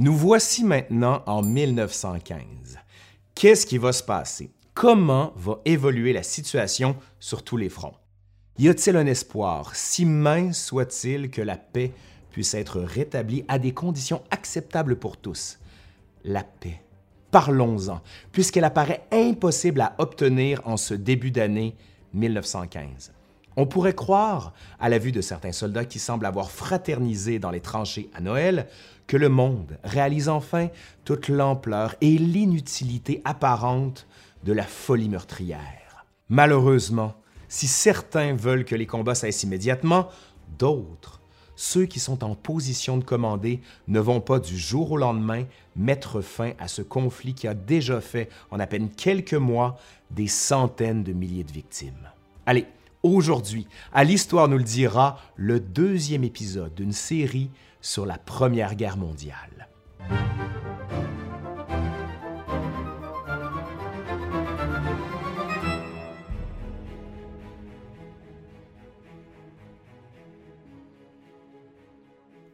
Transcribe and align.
Nous 0.00 0.16
voici 0.16 0.64
maintenant 0.64 1.22
en 1.26 1.42
1915. 1.42 2.78
Qu'est-ce 3.34 3.66
qui 3.66 3.76
va 3.76 3.92
se 3.92 4.02
passer? 4.02 4.50
Comment 4.72 5.34
va 5.36 5.60
évoluer 5.66 6.14
la 6.14 6.22
situation 6.22 6.96
sur 7.18 7.42
tous 7.42 7.58
les 7.58 7.68
fronts? 7.68 7.92
Y 8.56 8.70
a-t-il 8.70 8.96
un 8.96 9.04
espoir, 9.04 9.74
si 9.74 10.06
mince 10.06 10.58
soit-il, 10.58 11.28
que 11.28 11.42
la 11.42 11.58
paix 11.58 11.92
puisse 12.30 12.54
être 12.54 12.80
rétablie 12.80 13.44
à 13.46 13.58
des 13.58 13.74
conditions 13.74 14.22
acceptables 14.30 14.96
pour 14.96 15.18
tous? 15.18 15.58
La 16.24 16.44
paix. 16.44 16.80
Parlons-en, 17.30 18.00
puisqu'elle 18.32 18.64
apparaît 18.64 19.04
impossible 19.12 19.82
à 19.82 19.96
obtenir 19.98 20.62
en 20.64 20.78
ce 20.78 20.94
début 20.94 21.30
d'année 21.30 21.76
1915. 22.14 23.12
On 23.56 23.66
pourrait 23.66 23.94
croire, 23.94 24.52
à 24.78 24.88
la 24.88 24.98
vue 24.98 25.12
de 25.12 25.20
certains 25.20 25.52
soldats 25.52 25.84
qui 25.84 25.98
semblent 25.98 26.26
avoir 26.26 26.50
fraternisé 26.50 27.38
dans 27.38 27.50
les 27.50 27.60
tranchées 27.60 28.08
à 28.14 28.20
Noël, 28.20 28.66
que 29.06 29.16
le 29.16 29.28
monde 29.28 29.78
réalise 29.82 30.28
enfin 30.28 30.68
toute 31.04 31.28
l'ampleur 31.28 31.96
et 32.00 32.16
l'inutilité 32.16 33.20
apparente 33.24 34.06
de 34.44 34.52
la 34.52 34.62
folie 34.62 35.08
meurtrière. 35.08 36.06
Malheureusement, 36.28 37.14
si 37.48 37.66
certains 37.66 38.34
veulent 38.34 38.64
que 38.64 38.76
les 38.76 38.86
combats 38.86 39.16
cessent 39.16 39.42
immédiatement, 39.42 40.08
d'autres, 40.58 41.20
ceux 41.56 41.86
qui 41.86 41.98
sont 41.98 42.24
en 42.24 42.36
position 42.36 42.96
de 42.96 43.04
commander, 43.04 43.60
ne 43.88 44.00
vont 44.00 44.20
pas 44.20 44.38
du 44.38 44.56
jour 44.56 44.92
au 44.92 44.96
lendemain 44.96 45.44
mettre 45.76 46.20
fin 46.20 46.52
à 46.58 46.68
ce 46.68 46.80
conflit 46.80 47.34
qui 47.34 47.48
a 47.48 47.54
déjà 47.54 48.00
fait, 48.00 48.30
en 48.50 48.60
à 48.60 48.66
peine 48.66 48.88
quelques 48.88 49.34
mois, 49.34 49.76
des 50.10 50.28
centaines 50.28 51.02
de 51.02 51.12
milliers 51.12 51.44
de 51.44 51.52
victimes. 51.52 52.08
Allez, 52.46 52.66
aujourd'hui, 53.02 53.66
à 53.92 54.04
l'Histoire 54.04 54.48
nous 54.48 54.58
le 54.58 54.64
dira, 54.64 55.18
le 55.36 55.60
deuxième 55.60 56.24
épisode 56.24 56.74
d'une 56.74 56.92
série 56.92 57.50
sur 57.80 58.06
la 58.06 58.18
Première 58.18 58.74
Guerre 58.74 58.96
mondiale. 58.96 59.68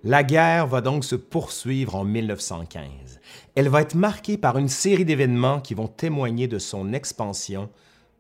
La 0.09 0.23
guerre 0.23 0.69
va 0.69 0.83
donc 0.83 1.05
se 1.05 1.17
poursuivre 1.17 1.97
en 1.97 2.05
1915. 2.05 3.21
Elle 3.57 3.69
va 3.69 3.81
être 3.81 3.97
marquée 3.97 4.39
par 4.39 4.57
une 4.57 4.69
série 4.69 5.05
d'événements 5.05 5.61
qui 5.61 5.75
vont 5.75 5.89
témoigner 5.89 6.47
de 6.47 6.61
son 6.61 6.93
expansion 6.93 7.69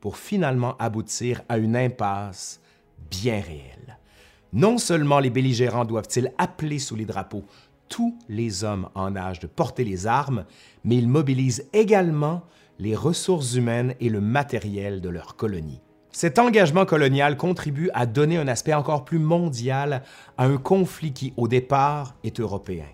pour 0.06 0.18
finalement 0.18 0.76
aboutir 0.78 1.42
à 1.48 1.58
une 1.58 1.74
impasse 1.74 2.60
bien 3.10 3.40
réelle. 3.40 3.98
Non 4.52 4.78
seulement 4.78 5.18
les 5.18 5.30
belligérants 5.30 5.84
doivent-ils 5.84 6.30
appeler 6.38 6.78
sous 6.78 6.94
les 6.94 7.06
drapeaux 7.06 7.42
tous 7.88 8.16
les 8.28 8.62
hommes 8.62 8.88
en 8.94 9.16
âge 9.16 9.40
de 9.40 9.48
porter 9.48 9.82
les 9.82 10.06
armes, 10.06 10.44
mais 10.84 10.94
ils 10.94 11.08
mobilisent 11.08 11.68
également 11.72 12.42
les 12.78 12.94
ressources 12.94 13.56
humaines 13.56 13.96
et 13.98 14.08
le 14.08 14.20
matériel 14.20 15.00
de 15.00 15.08
leur 15.08 15.34
colonie. 15.34 15.80
Cet 16.12 16.38
engagement 16.38 16.86
colonial 16.86 17.36
contribue 17.36 17.90
à 17.92 18.06
donner 18.06 18.36
un 18.36 18.46
aspect 18.46 18.74
encore 18.74 19.04
plus 19.04 19.18
mondial 19.18 20.04
à 20.38 20.44
un 20.44 20.56
conflit 20.56 21.12
qui, 21.12 21.32
au 21.36 21.48
départ, 21.48 22.14
est 22.22 22.38
européen. 22.38 22.86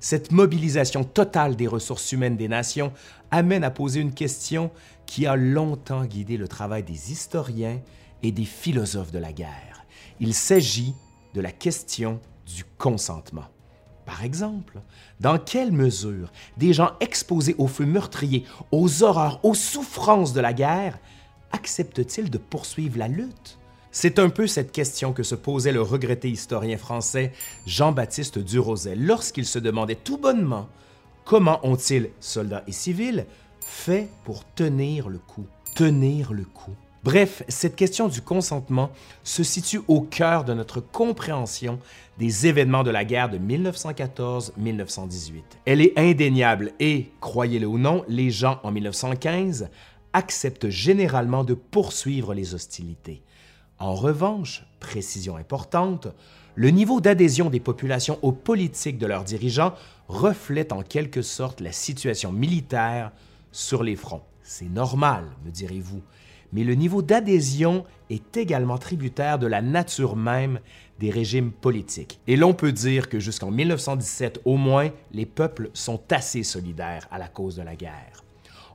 Cette 0.00 0.32
mobilisation 0.32 1.04
totale 1.04 1.54
des 1.56 1.66
ressources 1.66 2.12
humaines 2.12 2.36
des 2.38 2.48
nations 2.48 2.92
amène 3.30 3.64
à 3.64 3.70
poser 3.70 4.00
une 4.00 4.14
question 4.14 4.70
qui 5.06 5.26
a 5.26 5.36
longtemps 5.36 6.04
guidé 6.04 6.36
le 6.36 6.48
travail 6.48 6.82
des 6.82 7.12
historiens 7.12 7.80
et 8.22 8.32
des 8.32 8.44
philosophes 8.44 9.12
de 9.12 9.18
la 9.18 9.32
guerre. 9.32 9.84
Il 10.20 10.34
s'agit 10.34 10.94
de 11.34 11.40
la 11.40 11.52
question 11.52 12.20
du 12.46 12.64
consentement. 12.78 13.46
Par 14.04 14.22
exemple, 14.22 14.80
dans 15.20 15.38
quelle 15.38 15.72
mesure 15.72 16.32
des 16.56 16.72
gens 16.72 16.92
exposés 17.00 17.56
au 17.58 17.66
feu 17.66 17.84
meurtrier, 17.84 18.44
aux 18.70 19.02
horreurs, 19.02 19.40
aux 19.44 19.54
souffrances 19.54 20.32
de 20.32 20.40
la 20.40 20.52
guerre 20.52 20.98
accepte-t-il 21.52 22.30
de 22.30 22.38
poursuivre 22.38 22.98
la 22.98 23.08
lutte? 23.08 23.58
C'est 23.90 24.18
un 24.18 24.28
peu 24.28 24.46
cette 24.46 24.72
question 24.72 25.12
que 25.12 25.22
se 25.22 25.34
posait 25.34 25.72
le 25.72 25.80
regretté 25.80 26.28
historien 26.28 26.76
français 26.76 27.32
Jean-Baptiste 27.66 28.38
Durosay 28.38 28.94
lorsqu'il 28.94 29.46
se 29.46 29.58
demandait 29.58 29.96
tout 29.96 30.18
bonnement 30.18 30.68
comment 31.24 31.58
ont-ils, 31.66 32.10
soldats 32.20 32.62
et 32.66 32.72
civils, 32.72 33.26
fait 33.66 34.08
pour 34.24 34.44
tenir 34.54 35.08
le 35.08 35.18
coup, 35.18 35.46
tenir 35.74 36.32
le 36.32 36.44
coup. 36.44 36.70
Bref, 37.02 37.42
cette 37.48 37.76
question 37.76 38.08
du 38.08 38.22
consentement 38.22 38.90
se 39.24 39.42
situe 39.42 39.80
au 39.88 40.00
cœur 40.00 40.44
de 40.44 40.54
notre 40.54 40.80
compréhension 40.80 41.78
des 42.18 42.46
événements 42.46 42.84
de 42.84 42.90
la 42.90 43.04
guerre 43.04 43.28
de 43.28 43.38
1914-1918. 43.38 45.42
Elle 45.64 45.80
est 45.80 45.98
indéniable 45.98 46.72
et, 46.78 47.10
croyez-le 47.20 47.66
ou 47.66 47.78
non, 47.78 48.04
les 48.08 48.30
gens 48.30 48.60
en 48.62 48.70
1915 48.70 49.68
acceptent 50.12 50.68
généralement 50.68 51.44
de 51.44 51.54
poursuivre 51.54 52.34
les 52.34 52.54
hostilités. 52.54 53.22
En 53.78 53.94
revanche, 53.94 54.64
précision 54.78 55.36
importante, 55.36 56.08
le 56.54 56.70
niveau 56.70 57.00
d'adhésion 57.00 57.50
des 57.50 57.60
populations 57.60 58.18
aux 58.22 58.32
politiques 58.32 58.98
de 58.98 59.06
leurs 59.06 59.24
dirigeants 59.24 59.74
reflète 60.08 60.72
en 60.72 60.82
quelque 60.82 61.22
sorte 61.22 61.60
la 61.60 61.72
situation 61.72 62.32
militaire 62.32 63.12
sur 63.56 63.82
les 63.82 63.96
fronts. 63.96 64.22
C'est 64.42 64.68
normal, 64.68 65.24
me 65.44 65.50
direz-vous, 65.50 66.02
mais 66.52 66.62
le 66.62 66.74
niveau 66.74 67.00
d'adhésion 67.00 67.84
est 68.10 68.36
également 68.36 68.76
tributaire 68.76 69.38
de 69.38 69.46
la 69.46 69.62
nature 69.62 70.14
même 70.14 70.60
des 71.00 71.10
régimes 71.10 71.52
politiques. 71.52 72.20
Et 72.26 72.36
l'on 72.36 72.52
peut 72.52 72.72
dire 72.72 73.08
que 73.08 73.18
jusqu'en 73.18 73.50
1917 73.50 74.42
au 74.44 74.56
moins, 74.56 74.90
les 75.10 75.26
peuples 75.26 75.70
sont 75.72 76.00
assez 76.12 76.42
solidaires 76.42 77.08
à 77.10 77.18
la 77.18 77.28
cause 77.28 77.56
de 77.56 77.62
la 77.62 77.76
guerre. 77.76 78.25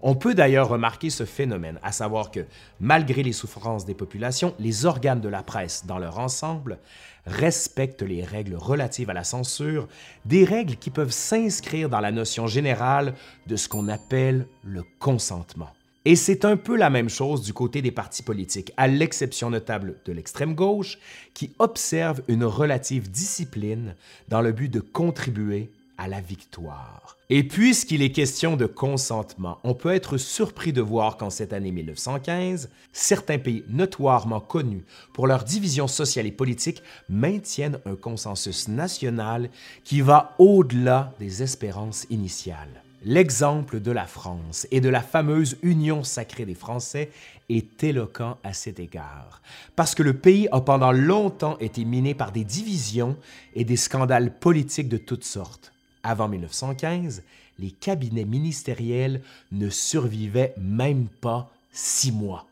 On 0.03 0.15
peut 0.15 0.33
d'ailleurs 0.33 0.69
remarquer 0.69 1.11
ce 1.11 1.25
phénomène, 1.25 1.79
à 1.83 1.91
savoir 1.91 2.31
que, 2.31 2.45
malgré 2.79 3.21
les 3.21 3.33
souffrances 3.33 3.85
des 3.85 3.93
populations, 3.93 4.55
les 4.57 4.85
organes 4.85 5.21
de 5.21 5.29
la 5.29 5.43
presse 5.43 5.85
dans 5.85 5.99
leur 5.99 6.17
ensemble 6.17 6.79
respectent 7.27 8.01
les 8.01 8.23
règles 8.23 8.55
relatives 8.55 9.11
à 9.11 9.13
la 9.13 9.23
censure, 9.23 9.87
des 10.25 10.43
règles 10.43 10.75
qui 10.77 10.89
peuvent 10.89 11.11
s'inscrire 11.11 11.87
dans 11.87 11.99
la 11.99 12.11
notion 12.11 12.47
générale 12.47 13.13
de 13.45 13.55
ce 13.55 13.69
qu'on 13.69 13.87
appelle 13.89 14.47
le 14.63 14.83
consentement. 14.99 15.69
Et 16.03 16.15
c'est 16.15 16.45
un 16.45 16.57
peu 16.57 16.75
la 16.75 16.89
même 16.89 17.09
chose 17.09 17.43
du 17.43 17.53
côté 17.53 17.83
des 17.83 17.91
partis 17.91 18.23
politiques, 18.23 18.73
à 18.75 18.87
l'exception 18.87 19.51
notable 19.51 19.97
de 20.05 20.13
l'extrême 20.13 20.55
gauche, 20.55 20.97
qui 21.35 21.53
observe 21.59 22.23
une 22.27 22.43
relative 22.43 23.11
discipline 23.11 23.95
dans 24.27 24.41
le 24.41 24.51
but 24.51 24.69
de 24.69 24.79
contribuer 24.79 25.69
à 25.97 26.07
la 26.07 26.21
victoire. 26.21 27.17
Et 27.29 27.43
puisqu'il 27.43 28.01
est 28.01 28.11
question 28.11 28.57
de 28.57 28.65
consentement, 28.65 29.59
on 29.63 29.73
peut 29.73 29.93
être 29.93 30.17
surpris 30.17 30.73
de 30.73 30.81
voir 30.81 31.17
qu'en 31.17 31.29
cette 31.29 31.53
année 31.53 31.71
1915, 31.71 32.69
certains 32.91 33.37
pays 33.37 33.63
notoirement 33.69 34.39
connus 34.39 34.83
pour 35.13 35.27
leur 35.27 35.43
division 35.43 35.87
sociale 35.87 36.27
et 36.27 36.31
politique 36.31 36.83
maintiennent 37.09 37.79
un 37.85 37.95
consensus 37.95 38.67
national 38.67 39.49
qui 39.83 40.01
va 40.01 40.35
au-delà 40.39 41.13
des 41.19 41.43
espérances 41.43 42.05
initiales. 42.09 42.81
L'exemple 43.03 43.79
de 43.79 43.91
la 43.91 44.05
France 44.05 44.67
et 44.69 44.79
de 44.79 44.89
la 44.89 45.01
fameuse 45.01 45.57
Union 45.63 46.03
sacrée 46.03 46.45
des 46.45 46.53
Français 46.53 47.09
est 47.49 47.83
éloquent 47.83 48.37
à 48.43 48.53
cet 48.53 48.79
égard, 48.79 49.41
parce 49.75 49.95
que 49.95 50.03
le 50.03 50.17
pays 50.17 50.47
a 50.51 50.61
pendant 50.61 50.91
longtemps 50.91 51.57
été 51.59 51.83
miné 51.83 52.13
par 52.13 52.31
des 52.31 52.43
divisions 52.43 53.17
et 53.55 53.65
des 53.65 53.75
scandales 53.75 54.37
politiques 54.37 54.87
de 54.87 54.97
toutes 54.97 55.23
sortes. 55.23 55.70
Avant 56.03 56.27
1915, 56.27 57.23
les 57.59 57.71
cabinets 57.71 58.25
ministériels 58.25 59.21
ne 59.51 59.69
survivaient 59.69 60.53
même 60.57 61.07
pas 61.07 61.51
six 61.71 62.11
mois. 62.11 62.47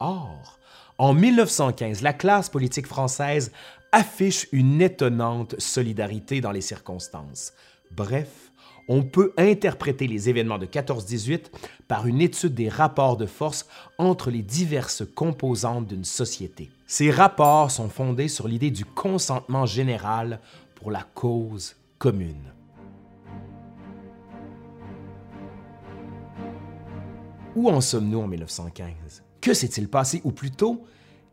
Or, 0.00 0.58
en 0.98 1.14
1915, 1.14 2.02
la 2.02 2.12
classe 2.12 2.50
politique 2.50 2.86
française 2.86 3.52
affiche 3.90 4.48
une 4.52 4.82
étonnante 4.82 5.54
solidarité 5.58 6.40
dans 6.40 6.52
les 6.52 6.60
circonstances. 6.60 7.52
Bref, 7.90 8.52
on 8.88 9.02
peut 9.02 9.32
interpréter 9.38 10.06
les 10.06 10.28
événements 10.28 10.58
de 10.58 10.66
14-18 10.66 11.44
par 11.88 12.06
une 12.06 12.20
étude 12.20 12.54
des 12.54 12.68
rapports 12.68 13.16
de 13.16 13.26
force 13.26 13.66
entre 13.98 14.30
les 14.30 14.42
diverses 14.42 15.04
composantes 15.14 15.86
d'une 15.86 16.04
société. 16.04 16.70
Ces 16.86 17.10
rapports 17.10 17.70
sont 17.70 17.88
fondés 17.88 18.28
sur 18.28 18.46
l'idée 18.46 18.70
du 18.70 18.84
consentement 18.84 19.64
général 19.64 20.40
pour 20.74 20.90
la 20.90 21.02
cause 21.14 21.76
commune. 21.98 22.52
Où 27.56 27.70
en 27.70 27.80
sommes-nous 27.80 28.20
en 28.20 28.26
1915? 28.26 29.22
Que 29.40 29.54
s'est-il 29.54 29.88
passé 29.88 30.20
ou 30.24 30.32
plutôt, 30.32 30.84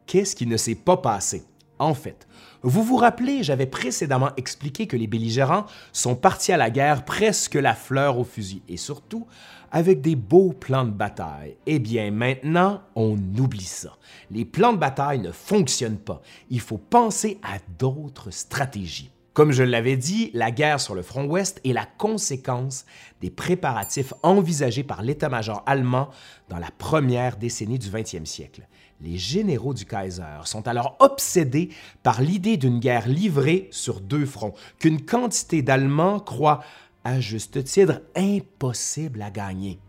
qu'est-ce 0.06 0.35
qui 0.35 0.45
ne 0.45 0.57
s'est 0.57 0.75
pas 0.75 0.97
passé? 0.97 1.44
En 1.79 1.95
fait, 1.95 2.27
vous 2.62 2.83
vous 2.83 2.97
rappelez, 2.97 3.41
j'avais 3.41 3.65
précédemment 3.65 4.29
expliqué 4.38 4.85
que 4.85 4.95
les 4.95 5.07
belligérants 5.07 5.65
sont 5.94 6.15
partis 6.15 6.51
à 6.51 6.57
la 6.57 6.69
guerre 6.69 7.06
presque 7.06 7.56
la 7.56 7.73
fleur 7.73 8.19
au 8.19 8.23
fusil 8.23 8.62
et 8.69 8.77
surtout 8.77 9.25
avec 9.71 10.01
des 10.01 10.15
beaux 10.15 10.53
plans 10.53 10.85
de 10.85 10.91
bataille. 10.91 11.57
Eh 11.65 11.79
bien, 11.79 12.12
maintenant, 12.12 12.81
on 12.95 13.18
oublie 13.39 13.63
ça. 13.63 13.97
Les 14.29 14.45
plans 14.45 14.73
de 14.73 14.77
bataille 14.77 15.21
ne 15.21 15.31
fonctionnent 15.31 15.97
pas. 15.97 16.21
Il 16.51 16.59
faut 16.59 16.77
penser 16.77 17.39
à 17.41 17.57
d'autres 17.79 18.29
stratégies. 18.29 19.09
Comme 19.33 19.54
je 19.54 19.63
l'avais 19.63 19.95
dit, 19.95 20.30
la 20.33 20.51
guerre 20.51 20.81
sur 20.81 20.94
le 20.94 21.01
front 21.01 21.24
ouest 21.24 21.62
est 21.63 21.72
la 21.72 21.86
conséquence 21.86 22.86
des 23.22 23.30
préparatifs 23.30 24.13
envisagés 24.24 24.83
par 24.83 25.04
l'état-major 25.04 25.63
allemand 25.66 26.10
dans 26.50 26.57
la 26.57 26.69
première 26.78 27.38
décennie 27.38 27.80
du 27.80 27.88
20e 27.89 28.25
siècle. 28.25 28.68
Les 29.00 29.18
généraux 29.18 29.74
du 29.74 29.86
Kaiser 29.86 30.42
sont 30.44 30.68
alors 30.68 30.98
obsédés 31.00 31.69
par 32.04 32.22
l'idée 32.22 32.57
d'une 32.57 32.80
guerre 32.80 33.07
livrée 33.07 33.69
sur 33.72 34.01
deux 34.01 34.25
fronts, 34.25 34.54
qu'une 34.80 35.06
quantité 35.06 35.62
d'Allemands 35.62 36.19
croit, 36.19 36.60
à 37.06 37.22
juste 37.22 37.63
titre, 37.63 38.01
impossible 38.18 39.22
à 39.22 39.31
gagner. 39.31 39.80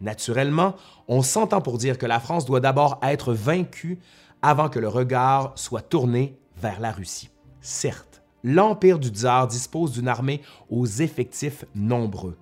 Naturellement, 0.00 0.76
on 1.08 1.22
s'entend 1.22 1.60
pour 1.60 1.78
dire 1.78 1.98
que 1.98 2.06
la 2.06 2.20
France 2.20 2.46
doit 2.46 2.60
d'abord 2.60 3.00
être 3.02 3.34
vaincue 3.34 3.98
avant 4.40 4.68
que 4.68 4.78
le 4.78 4.88
regard 4.88 5.52
soit 5.56 5.82
tourné 5.82 6.38
vers 6.56 6.78
la 6.78 6.92
Russie. 6.92 7.30
Certes, 7.60 8.13
l'Empire 8.44 8.98
du 8.98 9.08
Tsar 9.08 9.48
dispose 9.48 9.92
d'une 9.92 10.06
armée 10.06 10.42
aux 10.70 10.86
effectifs 10.86 11.64
nombreux. 11.74 12.36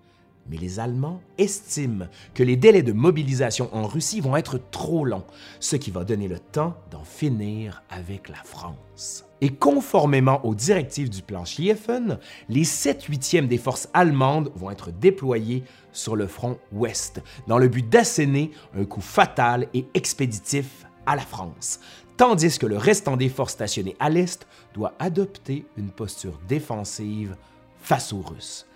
Mais 0.51 0.57
les 0.57 0.81
Allemands 0.81 1.21
estiment 1.39 2.07
que 2.35 2.43
les 2.43 2.57
délais 2.57 2.83
de 2.83 2.93
mobilisation 2.93 3.69
en 3.73 3.87
Russie 3.87 4.21
vont 4.21 4.37
être 4.37 4.59
trop 4.73 5.05
longs, 5.05 5.25
ce 5.61 5.77
qui 5.77 5.93
va 5.93 6.03
donner 6.03 6.27
le 6.27 6.41
temps 6.41 6.75
d'en 6.91 7.05
finir 7.05 7.85
avec 7.89 8.29
la 8.29 8.43
France. 8.43 9.25
Et 9.41 9.51
conformément 9.51 10.45
aux 10.45 10.57
directives 10.57 11.11
du 11.11 11.23
plan 11.23 11.45
Schlieffen, 11.45 12.19
les 12.49 12.65
7 12.65 13.05
huitièmes 13.05 13.47
des 13.47 13.59
forces 13.59 13.89
allemandes 13.95 14.51
vont 14.57 14.73
être 14.73 14.91
déployées 14.91 15.63
sur 15.93 16.17
le 16.17 16.27
front 16.27 16.59
ouest, 16.73 17.23
dans 17.47 17.59
le 17.59 17.69
but 17.69 17.89
d'asséner 17.89 18.51
un 18.77 18.85
coup 18.85 19.01
fatal 19.01 19.69
et 19.75 19.87
expéditif 19.95 20.87
à 21.07 21.17
la 21.17 21.23
France, 21.23 21.81
tandis 22.17 22.59
que 22.59 22.67
le 22.67 22.77
restant 22.77 23.17
des 23.17 23.29
forces 23.29 23.53
stationnées 23.53 23.97
à 24.01 24.11
l'est 24.11 24.47
doit 24.75 24.95
adopter 24.99 25.67
une 25.77 25.91
posture 25.91 26.39
défensive 26.49 27.37
face 27.81 28.13
aux 28.13 28.23
Russes. 28.23 28.67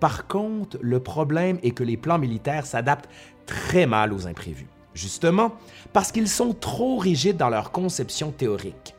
Par 0.00 0.26
contre, 0.26 0.78
le 0.80 1.00
problème 1.00 1.58
est 1.62 1.70
que 1.70 1.84
les 1.84 1.96
plans 1.96 2.18
militaires 2.18 2.66
s'adaptent 2.66 3.08
très 3.46 3.86
mal 3.86 4.12
aux 4.12 4.26
imprévus, 4.26 4.68
justement 4.94 5.52
parce 5.92 6.12
qu'ils 6.12 6.28
sont 6.28 6.52
trop 6.52 6.98
rigides 6.98 7.36
dans 7.36 7.48
leur 7.48 7.70
conception 7.70 8.30
théorique. 8.30 8.94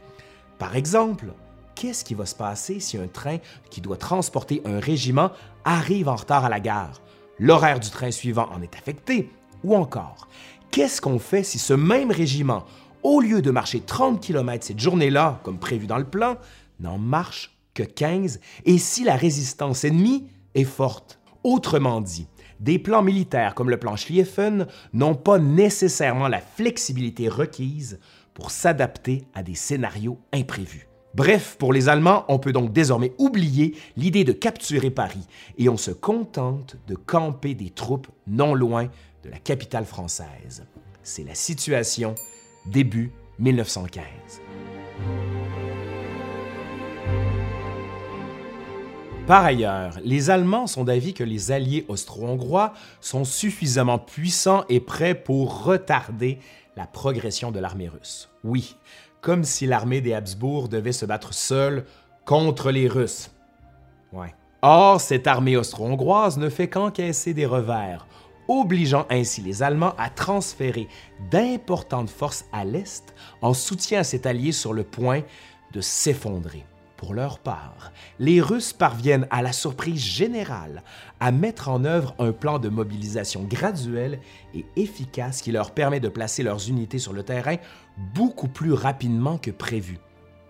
Par 0.58 0.76
exemple, 0.76 1.28
qu'est-ce 1.76 2.04
qui 2.04 2.16
va 2.16 2.26
se 2.26 2.36
passer 2.36 2.80
si 2.80 2.98
un 2.98 3.08
train 3.08 3.38
qui 3.70 3.82
doit 3.82 3.98
transporter 3.98 4.62
un 4.66 4.80
régiment 4.80 5.32
arrive 5.66 6.08
en 6.08 6.16
retard 6.16 6.46
à 6.46 6.50
la 6.50 6.60
gare? 6.60 7.02
L'horaire 7.38 7.80
du 7.80 7.92
train 7.92 8.10
suivant 8.10 8.50
en 8.52 8.62
est 8.64 8.76
affecté? 8.76 9.30
Ou 9.64 9.76
encore, 9.76 10.28
qu'est-ce 10.72 11.02
qu'on 11.02 11.20
fait 11.20 11.44
si 11.44 11.60
ce 11.60 11.74
même 11.74 12.10
régiment 12.10 12.66
au 13.08 13.22
lieu 13.22 13.42
de 13.42 13.52
marcher 13.52 13.80
30 13.80 14.20
km 14.20 14.66
cette 14.66 14.82
journée-là, 14.82 15.40
comme 15.44 15.60
prévu 15.60 15.88
dans 15.88 15.98
le 15.98 16.04
plan, 16.04 16.36
n'en 16.82 16.98
marche 16.98 17.58
que 17.74 17.84
15 17.84 18.42
et 18.66 18.78
si 18.78 19.06
la 19.06 19.16
résistance 19.16 19.86
ennemie 19.86 20.28
est 20.56 20.66
forte? 20.66 21.22
Autrement 21.46 22.02
dit, 22.02 22.28
des 22.60 22.78
plans 22.78 23.02
militaires 23.02 23.56
comme 23.56 23.70
le 23.70 23.80
plan 23.80 23.96
Schlieffen 23.96 24.68
n'ont 24.92 25.16
pas 25.16 25.40
nécessairement 25.40 26.28
la 26.28 26.42
flexibilité 26.42 27.30
requise 27.30 27.98
pour 28.34 28.52
s'adapter 28.52 29.24
à 29.34 29.42
des 29.42 29.56
scénarios 29.56 30.20
imprévus. 30.34 30.90
Bref, 31.16 31.56
pour 31.58 31.72
les 31.72 31.88
Allemands, 31.88 32.26
on 32.28 32.40
peut 32.40 32.52
donc 32.52 32.74
désormais 32.74 33.14
oublier 33.20 33.78
l'idée 33.96 34.26
de 34.26 34.34
capturer 34.34 34.92
Paris 34.92 35.26
et 35.58 35.70
on 35.70 35.78
se 35.78 35.92
contente 35.92 36.76
de 36.88 36.96
camper 36.96 37.54
des 37.54 37.70
troupes 37.70 38.10
non 38.28 38.54
loin 38.54 38.90
de 39.24 39.30
la 39.30 39.40
capitale 39.40 39.86
française. 39.86 40.66
C'est 41.04 41.24
la 41.24 41.36
situation 41.36 42.16
début 42.72 43.12
1915. 43.40 44.06
Par 49.28 49.44
ailleurs, 49.44 49.98
les 50.06 50.30
Allemands 50.30 50.68
sont 50.68 50.86
d'avis 50.86 51.14
que 51.14 51.24
les 51.24 51.52
alliés 51.52 51.86
austro-hongrois 51.90 52.74
sont 53.02 53.26
suffisamment 53.26 54.00
puissants 54.00 54.64
et 54.70 54.80
prêts 54.80 55.16
pour 55.16 55.66
retarder 55.66 56.40
la 56.78 56.88
progression 56.88 57.52
de 57.52 57.60
l'armée 57.60 57.90
russe. 57.90 58.30
Oui, 58.46 58.78
comme 59.20 59.44
si 59.44 59.66
l'armée 59.66 60.00
des 60.00 60.14
Habsbourg 60.14 60.70
devait 60.70 60.94
se 60.94 61.06
battre 61.06 61.34
seule 61.34 61.86
contre 62.24 62.72
les 62.72 62.88
Russes. 62.88 63.32
Ouais. 64.14 64.34
Or, 64.62 65.02
cette 65.02 65.28
armée 65.28 65.58
austro-hongroise 65.58 66.38
ne 66.38 66.50
fait 66.50 66.68
qu'encaisser 66.68 67.34
des 67.34 67.46
revers, 67.46 68.08
obligeant 68.48 69.06
ainsi 69.10 69.42
les 69.42 69.64
Allemands 69.64 69.94
à 69.98 70.10
transférer 70.10 70.88
d'importantes 71.32 72.10
forces 72.10 72.46
à 72.52 72.66
l'Est 72.66 73.14
en 73.42 73.54
soutien 73.54 74.00
à 74.00 74.04
cet 74.04 74.26
allié 74.26 74.52
sur 74.52 74.74
le 74.74 74.84
point 74.84 75.22
de 75.74 75.82
s'effondrer. 75.82 76.66
Pour 76.98 77.14
leur 77.14 77.38
part, 77.38 77.92
les 78.18 78.42
Russes 78.42 78.74
parviennent 78.74 79.28
à 79.30 79.44
la 79.44 79.54
surprise 79.54 80.04
générale 80.04 80.82
à 81.20 81.32
mettre 81.32 81.70
en 81.70 81.86
œuvre 81.86 82.16
un 82.18 82.32
plan 82.32 82.58
de 82.58 82.70
mobilisation 82.70 83.44
graduel 83.44 84.20
et 84.56 84.66
efficace 84.76 85.44
qui 85.44 85.52
leur 85.52 85.72
permet 85.72 86.00
de 86.00 86.10
placer 86.10 86.42
leurs 86.42 86.68
unités 86.68 86.98
sur 86.98 87.14
le 87.14 87.22
terrain 87.22 87.58
beaucoup 88.16 88.48
plus 88.48 88.74
rapidement 88.74 89.38
que 89.38 89.52
prévu. 89.52 90.00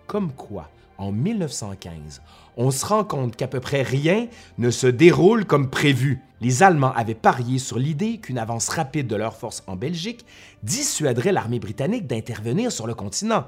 Comme 0.06 0.32
quoi, 0.32 0.70
en 0.96 1.12
1915, 1.12 2.22
on 2.58 2.72
se 2.72 2.84
rend 2.84 3.04
compte 3.04 3.36
qu'à 3.36 3.46
peu 3.46 3.60
près 3.60 3.82
rien 3.82 4.26
ne 4.58 4.70
se 4.70 4.88
déroule 4.88 5.46
comme 5.46 5.70
prévu. 5.70 6.20
Les 6.40 6.64
Allemands 6.64 6.92
avaient 6.92 7.14
parié 7.14 7.58
sur 7.58 7.78
l'idée 7.78 8.18
qu'une 8.18 8.36
avance 8.36 8.68
rapide 8.68 9.06
de 9.06 9.14
leurs 9.14 9.36
forces 9.36 9.62
en 9.68 9.76
Belgique 9.76 10.26
dissuaderait 10.64 11.32
l'armée 11.32 11.60
britannique 11.60 12.08
d'intervenir 12.08 12.72
sur 12.72 12.88
le 12.88 12.94
continent. 12.94 13.46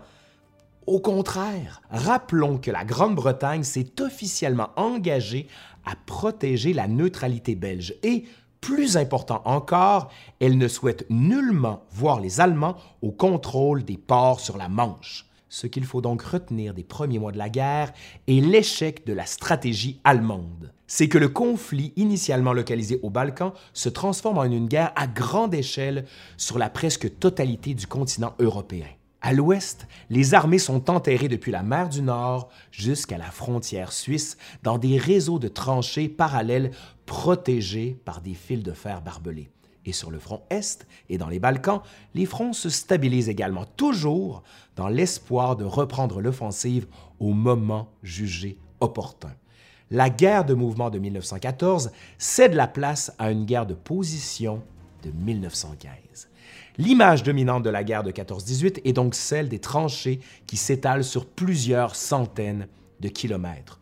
Au 0.86 1.00
contraire, 1.00 1.82
rappelons 1.90 2.58
que 2.58 2.70
la 2.70 2.84
Grande-Bretagne 2.84 3.64
s'est 3.64 4.00
officiellement 4.00 4.70
engagée 4.76 5.48
à 5.84 5.94
protéger 6.06 6.72
la 6.72 6.86
neutralité 6.86 7.56
belge 7.56 7.94
et, 8.04 8.24
plus 8.60 8.96
important 8.96 9.42
encore, 9.44 10.10
elle 10.40 10.56
ne 10.56 10.68
souhaite 10.68 11.06
nullement 11.10 11.82
voir 11.90 12.20
les 12.20 12.40
Allemands 12.40 12.76
au 13.02 13.10
contrôle 13.10 13.84
des 13.84 13.96
ports 13.96 14.38
sur 14.38 14.56
la 14.56 14.68
Manche. 14.68 15.29
Ce 15.52 15.66
qu'il 15.66 15.84
faut 15.84 16.00
donc 16.00 16.22
retenir 16.22 16.74
des 16.74 16.84
premiers 16.84 17.18
mois 17.18 17.32
de 17.32 17.38
la 17.38 17.50
guerre 17.50 17.92
est 18.28 18.40
l'échec 18.40 19.04
de 19.04 19.12
la 19.12 19.26
stratégie 19.26 20.00
allemande. 20.04 20.72
C'est 20.86 21.08
que 21.08 21.18
le 21.18 21.28
conflit 21.28 21.92
initialement 21.96 22.52
localisé 22.52 23.00
aux 23.02 23.10
Balkans 23.10 23.52
se 23.72 23.88
transforme 23.88 24.38
en 24.38 24.44
une 24.44 24.68
guerre 24.68 24.92
à 24.94 25.08
grande 25.08 25.52
échelle 25.52 26.06
sur 26.36 26.56
la 26.56 26.70
presque 26.70 27.18
totalité 27.18 27.74
du 27.74 27.88
continent 27.88 28.34
européen. 28.38 28.86
À 29.22 29.32
l'ouest, 29.32 29.88
les 30.08 30.34
armées 30.34 30.60
sont 30.60 30.88
enterrées 30.88 31.28
depuis 31.28 31.50
la 31.50 31.64
mer 31.64 31.88
du 31.88 32.00
Nord 32.00 32.48
jusqu'à 32.70 33.18
la 33.18 33.32
frontière 33.32 33.90
suisse 33.90 34.36
dans 34.62 34.78
des 34.78 34.98
réseaux 34.98 35.40
de 35.40 35.48
tranchées 35.48 36.08
parallèles 36.08 36.70
protégés 37.06 38.00
par 38.04 38.20
des 38.20 38.34
fils 38.34 38.62
de 38.62 38.72
fer 38.72 39.02
barbelés. 39.02 39.50
Et 39.86 39.92
sur 39.92 40.10
le 40.10 40.18
front 40.18 40.42
Est 40.50 40.86
et 41.08 41.18
dans 41.18 41.28
les 41.28 41.38
Balkans, 41.38 41.80
les 42.14 42.26
fronts 42.26 42.52
se 42.52 42.68
stabilisent 42.68 43.28
également, 43.28 43.64
toujours 43.64 44.42
dans 44.76 44.88
l'espoir 44.88 45.56
de 45.56 45.64
reprendre 45.64 46.20
l'offensive 46.20 46.86
au 47.18 47.32
moment 47.32 47.88
jugé 48.02 48.58
opportun. 48.80 49.34
La 49.90 50.10
guerre 50.10 50.44
de 50.44 50.54
mouvement 50.54 50.90
de 50.90 50.98
1914 50.98 51.90
cède 52.18 52.54
la 52.54 52.68
place 52.68 53.12
à 53.18 53.30
une 53.30 53.44
guerre 53.44 53.66
de 53.66 53.74
position 53.74 54.62
de 55.02 55.10
1915. 55.10 56.28
L'image 56.78 57.22
dominante 57.22 57.62
de 57.62 57.70
la 57.70 57.82
guerre 57.82 58.04
de 58.04 58.12
14-18 58.12 58.82
est 58.84 58.92
donc 58.92 59.14
celle 59.14 59.48
des 59.48 59.58
tranchées 59.58 60.20
qui 60.46 60.56
s'étalent 60.56 61.04
sur 61.04 61.26
plusieurs 61.26 61.96
centaines 61.96 62.68
de 63.00 63.08
kilomètres. 63.08 63.79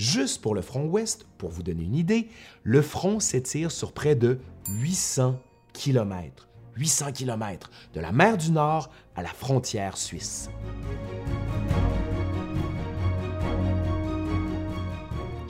Juste 0.00 0.40
pour 0.40 0.54
le 0.54 0.62
front 0.62 0.86
ouest, 0.86 1.26
pour 1.36 1.50
vous 1.50 1.62
donner 1.62 1.82
une 1.82 1.94
idée, 1.94 2.30
le 2.62 2.80
front 2.80 3.20
s'étire 3.20 3.70
sur 3.70 3.92
près 3.92 4.14
de 4.14 4.38
800 4.70 5.38
km. 5.74 6.48
800 6.76 7.12
km 7.12 7.70
de 7.92 8.00
la 8.00 8.10
mer 8.10 8.38
du 8.38 8.50
Nord 8.50 8.88
à 9.14 9.22
la 9.22 9.28
frontière 9.28 9.98
suisse. 9.98 10.48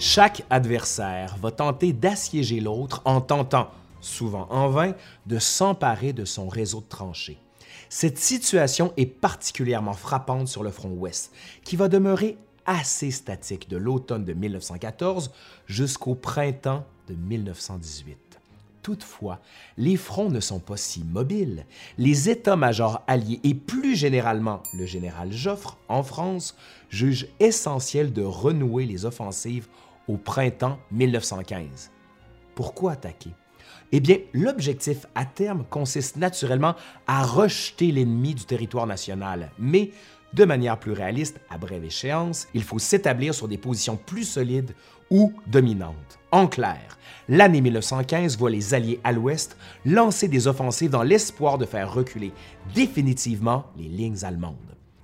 Chaque 0.00 0.44
adversaire 0.50 1.36
va 1.40 1.52
tenter 1.52 1.92
d'assiéger 1.92 2.58
l'autre 2.58 3.02
en 3.04 3.20
tentant, 3.20 3.70
souvent 4.00 4.48
en 4.50 4.68
vain, 4.68 4.94
de 5.26 5.38
s'emparer 5.38 6.12
de 6.12 6.24
son 6.24 6.48
réseau 6.48 6.80
de 6.80 6.88
tranchées. 6.88 7.38
Cette 7.88 8.18
situation 8.18 8.92
est 8.96 9.06
particulièrement 9.06 9.92
frappante 9.92 10.48
sur 10.48 10.64
le 10.64 10.72
front 10.72 10.90
ouest, 10.90 11.30
qui 11.62 11.76
va 11.76 11.86
demeurer 11.86 12.36
assez 12.66 13.10
statique 13.10 13.68
de 13.68 13.76
l'automne 13.76 14.24
de 14.24 14.32
1914 14.32 15.30
jusqu'au 15.66 16.14
printemps 16.14 16.84
de 17.08 17.14
1918. 17.14 18.40
Toutefois, 18.82 19.40
les 19.76 19.96
fronts 19.96 20.30
ne 20.30 20.40
sont 20.40 20.58
pas 20.58 20.78
si 20.78 21.04
mobiles. 21.04 21.66
Les 21.98 22.30
états-majors 22.30 23.02
alliés 23.06 23.40
et 23.44 23.54
plus 23.54 23.94
généralement 23.94 24.62
le 24.72 24.86
général 24.86 25.32
Joffre 25.32 25.78
en 25.88 26.02
France 26.02 26.56
jugent 26.88 27.28
essentiel 27.40 28.12
de 28.12 28.22
renouer 28.22 28.86
les 28.86 29.04
offensives 29.04 29.68
au 30.08 30.16
printemps 30.16 30.78
1915. 30.92 31.90
Pourquoi 32.54 32.92
attaquer? 32.92 33.30
Eh 33.92 34.00
bien, 34.00 34.18
l'objectif 34.32 35.06
à 35.14 35.24
terme 35.24 35.64
consiste 35.68 36.16
naturellement 36.16 36.74
à 37.06 37.24
rejeter 37.24 37.90
l'ennemi 37.90 38.34
du 38.34 38.44
territoire 38.44 38.86
national, 38.86 39.50
mais 39.58 39.90
De 40.32 40.44
manière 40.44 40.78
plus 40.78 40.92
réaliste, 40.92 41.40
à 41.50 41.58
brève 41.58 41.84
échéance, 41.84 42.46
il 42.54 42.62
faut 42.62 42.78
s'établir 42.78 43.34
sur 43.34 43.48
des 43.48 43.58
positions 43.58 43.96
plus 43.96 44.24
solides 44.24 44.74
ou 45.10 45.32
dominantes. 45.48 46.20
En 46.30 46.46
clair, 46.46 46.98
l'année 47.28 47.60
1915 47.60 48.38
voit 48.38 48.50
les 48.50 48.72
Alliés 48.74 49.00
à 49.02 49.10
l'ouest 49.10 49.56
lancer 49.84 50.28
des 50.28 50.46
offensives 50.46 50.90
dans 50.90 51.02
l'espoir 51.02 51.58
de 51.58 51.64
faire 51.64 51.92
reculer 51.92 52.32
définitivement 52.74 53.66
les 53.76 53.88
lignes 53.88 54.24
allemandes. 54.24 54.54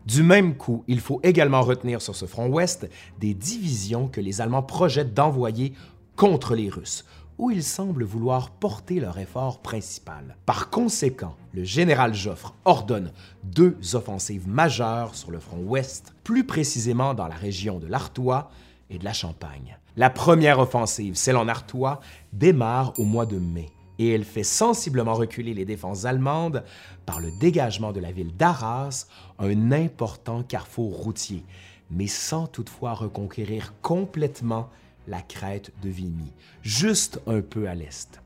Du 0.06 0.22
même 0.22 0.54
coup, 0.54 0.84
il 0.86 1.00
faut 1.00 1.18
également 1.24 1.62
retenir 1.62 2.00
sur 2.00 2.14
ce 2.14 2.26
front 2.26 2.46
ouest 2.46 2.88
des 3.18 3.34
divisions 3.34 4.06
que 4.06 4.20
les 4.20 4.40
Allemands 4.40 4.62
projettent 4.62 5.14
d'envoyer 5.14 5.72
contre 6.14 6.54
les 6.54 6.68
Russes, 6.68 7.04
où 7.38 7.50
ils 7.50 7.62
semblent 7.62 8.04
vouloir 8.04 8.50
porter 8.50 9.00
leur 9.00 9.18
effort 9.18 9.60
principal. 9.60 10.36
Par 10.46 10.70
conséquent, 10.70 11.36
le 11.52 11.64
général 11.64 12.14
Joffre 12.14 12.54
ordonne 12.64 13.12
deux 13.44 13.76
offensives 13.94 14.48
majeures 14.48 15.14
sur 15.14 15.30
le 15.30 15.40
front 15.40 15.60
ouest, 15.60 16.14
plus 16.24 16.44
précisément 16.44 17.14
dans 17.14 17.28
la 17.28 17.34
région 17.34 17.78
de 17.78 17.86
l'Artois 17.86 18.50
et 18.90 18.98
de 18.98 19.04
la 19.04 19.12
Champagne. 19.12 19.78
La 19.96 20.10
première 20.10 20.58
offensive, 20.58 21.14
celle 21.14 21.36
en 21.36 21.48
Artois, 21.48 22.00
démarre 22.32 22.92
au 22.98 23.04
mois 23.04 23.26
de 23.26 23.38
mai 23.38 23.70
et 23.98 24.10
elle 24.10 24.24
fait 24.24 24.44
sensiblement 24.44 25.14
reculer 25.14 25.54
les 25.54 25.64
défenses 25.64 26.04
allemandes 26.04 26.62
par 27.06 27.20
le 27.20 27.30
dégagement 27.40 27.92
de 27.92 28.00
la 28.00 28.12
ville 28.12 28.36
d'Arras, 28.36 29.06
un 29.38 29.72
important 29.72 30.42
carrefour 30.42 30.96
routier, 30.96 31.44
mais 31.90 32.06
sans 32.06 32.46
toutefois 32.46 32.92
reconquérir 32.92 33.74
complètement 33.82 34.68
la 35.06 35.22
crête 35.22 35.72
de 35.82 35.88
Vimy, 35.88 36.32
juste 36.62 37.20
un 37.26 37.40
peu 37.40 37.68
à 37.68 37.74
l'est. 37.74 38.20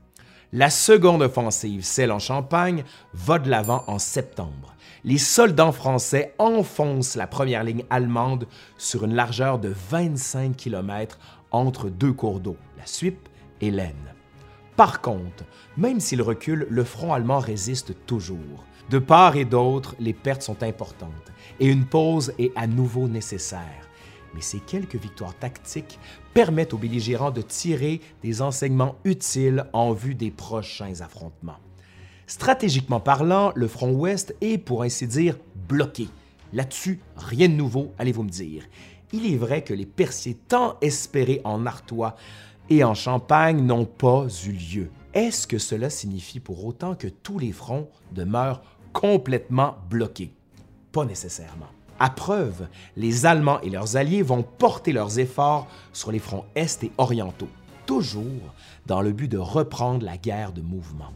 La 0.53 0.69
seconde 0.69 1.21
offensive, 1.21 1.83
celle 1.83 2.11
en 2.11 2.19
Champagne, 2.19 2.83
va 3.13 3.39
de 3.39 3.49
l'avant 3.49 3.83
en 3.87 3.99
septembre. 3.99 4.75
Les 5.03 5.17
soldats 5.17 5.71
français 5.71 6.33
enfoncent 6.37 7.15
la 7.15 7.25
première 7.25 7.63
ligne 7.63 7.85
allemande 7.89 8.47
sur 8.77 9.05
une 9.05 9.15
largeur 9.15 9.59
de 9.59 9.73
25 9.89 10.55
km 10.55 11.19
entre 11.51 11.89
deux 11.89 12.13
cours 12.13 12.39
d'eau, 12.39 12.57
la 12.77 12.85
Suippe 12.85 13.29
et 13.61 13.71
l'Aisne. 13.71 14.13
Par 14.75 15.01
contre, 15.01 15.45
même 15.77 15.99
s'il 15.99 16.21
recule, 16.21 16.67
le 16.69 16.83
front 16.83 17.13
allemand 17.13 17.39
résiste 17.39 17.95
toujours. 18.05 18.65
De 18.89 18.99
part 18.99 19.37
et 19.37 19.45
d'autre, 19.45 19.95
les 19.99 20.13
pertes 20.13 20.41
sont 20.41 20.63
importantes 20.63 21.31
et 21.59 21.67
une 21.67 21.85
pause 21.85 22.33
est 22.37 22.51
à 22.55 22.67
nouveau 22.67 23.07
nécessaire 23.07 23.87
mais 24.33 24.41
ces 24.41 24.59
quelques 24.59 24.95
victoires 24.95 25.37
tactiques 25.37 25.99
permettent 26.33 26.73
aux 26.73 26.77
belligérants 26.77 27.31
de 27.31 27.41
tirer 27.41 28.01
des 28.23 28.41
enseignements 28.41 28.95
utiles 29.03 29.65
en 29.73 29.93
vue 29.93 30.15
des 30.15 30.31
prochains 30.31 31.01
affrontements. 31.01 31.59
Stratégiquement 32.27 33.01
parlant, 33.01 33.51
le 33.55 33.67
front 33.67 33.91
ouest 33.91 34.35
est, 34.39 34.57
pour 34.57 34.83
ainsi 34.83 35.05
dire, 35.05 35.37
bloqué. 35.67 36.07
Là-dessus, 36.53 36.99
rien 37.17 37.49
de 37.49 37.53
nouveau, 37.53 37.91
allez-vous 37.97 38.23
me 38.23 38.29
dire. 38.29 38.63
Il 39.13 39.31
est 39.31 39.37
vrai 39.37 39.63
que 39.63 39.73
les 39.73 39.85
perciers 39.85 40.37
tant 40.47 40.77
espérés 40.81 41.41
en 41.43 41.65
Artois 41.65 42.15
et 42.69 42.83
en 42.85 42.93
Champagne 42.93 43.65
n'ont 43.65 43.85
pas 43.85 44.27
eu 44.45 44.51
lieu. 44.51 44.91
Est-ce 45.13 45.45
que 45.45 45.57
cela 45.57 45.89
signifie 45.89 46.39
pour 46.39 46.65
autant 46.65 46.95
que 46.95 47.07
tous 47.07 47.37
les 47.37 47.51
fronts 47.51 47.89
demeurent 48.13 48.63
complètement 48.93 49.75
bloqués? 49.89 50.33
Pas 50.93 51.03
nécessairement. 51.03 51.67
À 52.03 52.09
preuve, 52.09 52.67
les 52.97 53.27
Allemands 53.27 53.61
et 53.61 53.69
leurs 53.69 53.95
alliés 53.95 54.23
vont 54.23 54.41
porter 54.41 54.91
leurs 54.91 55.19
efforts 55.19 55.67
sur 55.93 56.11
les 56.11 56.17
fronts 56.17 56.45
est 56.55 56.83
et 56.83 56.91
orientaux, 56.97 57.47
toujours 57.85 58.55
dans 58.87 59.03
le 59.03 59.11
but 59.11 59.27
de 59.27 59.37
reprendre 59.37 60.03
la 60.03 60.17
guerre 60.17 60.51
de 60.51 60.61
mouvement. 60.61 61.13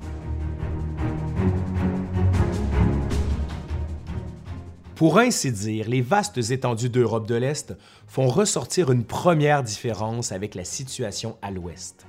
Pour 4.93 5.17
ainsi 5.17 5.51
dire, 5.51 5.89
les 5.89 6.01
vastes 6.01 6.51
étendues 6.51 6.89
d'Europe 6.89 7.27
de 7.27 7.33
l'Est 7.33 7.75
font 8.05 8.27
ressortir 8.27 8.91
une 8.91 9.05
première 9.05 9.63
différence 9.63 10.31
avec 10.31 10.53
la 10.53 10.65
situation 10.65 11.35
à 11.41 11.49
l'Ouest. 11.49 12.05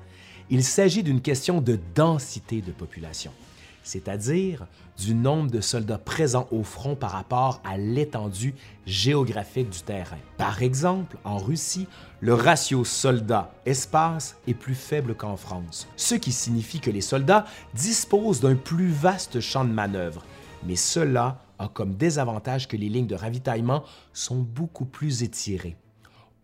Il 0.50 0.62
s'agit 0.62 1.02
d'une 1.02 1.22
question 1.22 1.62
de 1.62 1.78
densité 1.94 2.60
de 2.60 2.72
population 2.72 3.32
c'est-à-dire 3.86 4.66
du 4.98 5.14
nombre 5.14 5.50
de 5.50 5.60
soldats 5.60 5.98
présents 5.98 6.48
au 6.50 6.62
front 6.64 6.96
par 6.96 7.12
rapport 7.12 7.60
à 7.64 7.78
l'étendue 7.78 8.54
géographique 8.84 9.70
du 9.70 9.80
terrain. 9.80 10.18
Par 10.38 10.62
exemple, 10.62 11.16
en 11.24 11.38
Russie, 11.38 11.86
le 12.20 12.34
ratio 12.34 12.84
soldat-espace 12.84 14.36
est 14.48 14.54
plus 14.54 14.74
faible 14.74 15.14
qu'en 15.14 15.36
France, 15.36 15.86
ce 15.96 16.16
qui 16.16 16.32
signifie 16.32 16.80
que 16.80 16.90
les 16.90 17.00
soldats 17.00 17.46
disposent 17.74 18.40
d'un 18.40 18.56
plus 18.56 18.88
vaste 18.88 19.40
champ 19.40 19.64
de 19.64 19.70
manœuvre, 19.70 20.24
mais 20.64 20.76
cela 20.76 21.42
a 21.58 21.68
comme 21.68 21.94
désavantage 21.94 22.66
que 22.66 22.76
les 22.76 22.88
lignes 22.88 23.06
de 23.06 23.14
ravitaillement 23.14 23.84
sont 24.12 24.40
beaucoup 24.40 24.84
plus 24.84 25.22
étirées. 25.22 25.76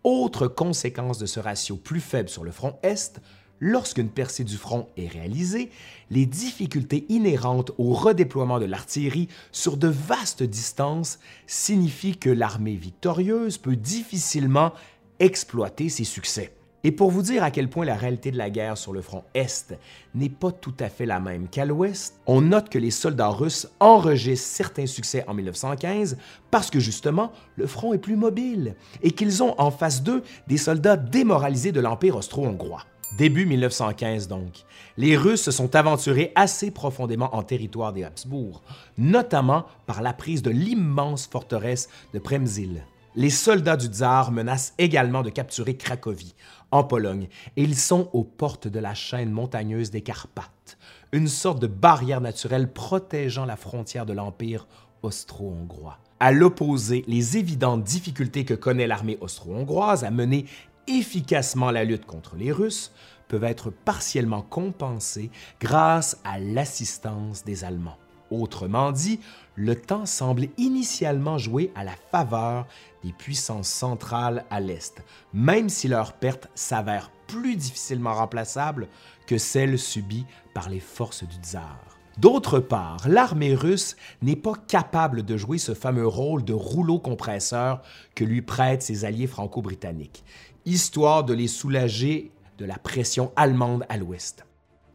Autre 0.04 0.46
conséquence 0.46 1.18
de 1.18 1.26
ce 1.26 1.40
ratio 1.40 1.76
plus 1.76 2.00
faible 2.00 2.28
sur 2.28 2.44
le 2.44 2.50
front 2.50 2.78
Est, 2.82 3.20
lorsqu'une 3.62 4.10
percée 4.10 4.42
du 4.42 4.56
front 4.56 4.88
est 4.96 5.06
réalisée, 5.06 5.70
les 6.10 6.26
difficultés 6.26 7.06
inhérentes 7.08 7.70
au 7.78 7.94
redéploiement 7.94 8.58
de 8.58 8.64
l'artillerie 8.64 9.28
sur 9.52 9.76
de 9.76 9.86
vastes 9.86 10.42
distances 10.42 11.20
signifient 11.46 12.16
que 12.16 12.28
l'armée 12.28 12.74
victorieuse 12.74 13.58
peut 13.58 13.76
difficilement 13.76 14.72
exploiter 15.20 15.88
ses 15.88 16.02
succès. 16.04 16.52
Et 16.84 16.90
pour 16.90 17.12
vous 17.12 17.22
dire 17.22 17.44
à 17.44 17.52
quel 17.52 17.70
point 17.70 17.84
la 17.84 17.94
réalité 17.94 18.32
de 18.32 18.36
la 18.36 18.50
guerre 18.50 18.76
sur 18.76 18.92
le 18.92 19.00
front 19.00 19.22
Est 19.34 19.78
n'est 20.16 20.28
pas 20.28 20.50
tout 20.50 20.74
à 20.80 20.88
fait 20.88 21.06
la 21.06 21.20
même 21.20 21.46
qu'à 21.46 21.64
l'Ouest, 21.64 22.18
on 22.26 22.40
note 22.40 22.68
que 22.68 22.78
les 22.78 22.90
soldats 22.90 23.28
russes 23.28 23.68
enregistrent 23.78 24.48
certains 24.48 24.86
succès 24.86 25.24
en 25.28 25.34
1915 25.34 26.16
parce 26.50 26.68
que 26.68 26.80
justement, 26.80 27.30
le 27.54 27.68
front 27.68 27.92
est 27.92 27.98
plus 27.98 28.16
mobile 28.16 28.74
et 29.04 29.12
qu'ils 29.12 29.44
ont 29.44 29.54
en 29.60 29.70
face 29.70 30.02
d'eux 30.02 30.24
des 30.48 30.56
soldats 30.56 30.96
démoralisés 30.96 31.70
de 31.70 31.80
l'Empire 31.80 32.16
austro-hongrois. 32.16 32.82
Début 33.18 33.44
1915 33.44 34.26
donc, 34.26 34.64
les 34.96 35.18
Russes 35.18 35.42
se 35.42 35.50
sont 35.50 35.76
aventurés 35.76 36.32
assez 36.34 36.70
profondément 36.70 37.34
en 37.36 37.42
territoire 37.42 37.92
des 37.92 38.04
Habsbourg, 38.04 38.62
notamment 38.96 39.66
par 39.86 40.00
la 40.00 40.14
prise 40.14 40.42
de 40.42 40.50
l'immense 40.50 41.26
forteresse 41.26 41.90
de 42.14 42.18
Przemyśl. 42.18 42.82
Les 43.14 43.28
soldats 43.28 43.76
du 43.76 43.88
tsar 43.88 44.32
menacent 44.32 44.72
également 44.78 45.20
de 45.20 45.28
capturer 45.28 45.76
Cracovie, 45.76 46.34
en 46.70 46.84
Pologne, 46.84 47.28
et 47.58 47.62
ils 47.62 47.76
sont 47.76 48.08
aux 48.14 48.24
portes 48.24 48.66
de 48.66 48.78
la 48.78 48.94
chaîne 48.94 49.30
montagneuse 49.30 49.90
des 49.90 50.00
Carpates, 50.00 50.78
une 51.12 51.28
sorte 51.28 51.60
de 51.60 51.66
barrière 51.66 52.22
naturelle 52.22 52.72
protégeant 52.72 53.44
la 53.44 53.56
frontière 53.56 54.06
de 54.06 54.14
l'Empire 54.14 54.66
austro-hongrois. 55.02 55.98
À 56.18 56.32
l'opposé, 56.32 57.04
les 57.08 57.36
évidentes 57.36 57.82
difficultés 57.82 58.46
que 58.46 58.54
connaît 58.54 58.86
l'armée 58.86 59.18
austro-hongroise 59.20 60.04
à 60.04 60.10
mener 60.10 60.46
efficacement 60.86 61.70
la 61.70 61.84
lutte 61.84 62.06
contre 62.06 62.36
les 62.36 62.52
Russes 62.52 62.92
peuvent 63.28 63.44
être 63.44 63.70
partiellement 63.70 64.42
compensées 64.42 65.30
grâce 65.60 66.18
à 66.24 66.38
l'assistance 66.38 67.44
des 67.44 67.64
Allemands. 67.64 67.96
Autrement 68.30 68.92
dit, 68.92 69.20
le 69.56 69.74
temps 69.74 70.06
semble 70.06 70.48
initialement 70.56 71.36
jouer 71.36 71.70
à 71.74 71.84
la 71.84 71.94
faveur 72.10 72.66
des 73.04 73.12
puissances 73.12 73.68
centrales 73.68 74.44
à 74.50 74.60
l'Est, 74.60 75.02
même 75.34 75.68
si 75.68 75.86
leurs 75.86 76.14
pertes 76.14 76.48
s'avèrent 76.54 77.10
plus 77.26 77.56
difficilement 77.56 78.14
remplaçables 78.14 78.88
que 79.26 79.38
celles 79.38 79.78
subies 79.78 80.24
par 80.54 80.70
les 80.70 80.80
forces 80.80 81.24
du 81.24 81.36
tsar. 81.36 81.78
D'autre 82.18 82.58
part, 82.58 83.08
l'armée 83.08 83.54
russe 83.54 83.96
n'est 84.20 84.36
pas 84.36 84.52
capable 84.68 85.22
de 85.24 85.38
jouer 85.38 85.56
ce 85.56 85.72
fameux 85.72 86.06
rôle 86.06 86.44
de 86.44 86.52
rouleau 86.52 86.98
compresseur 86.98 87.80
que 88.14 88.24
lui 88.24 88.42
prêtent 88.42 88.82
ses 88.82 89.06
alliés 89.06 89.26
franco-britanniques 89.26 90.22
histoire 90.64 91.24
de 91.24 91.34
les 91.34 91.48
soulager 91.48 92.32
de 92.58 92.64
la 92.64 92.78
pression 92.78 93.32
allemande 93.36 93.84
à 93.88 93.96
l'ouest. 93.96 94.46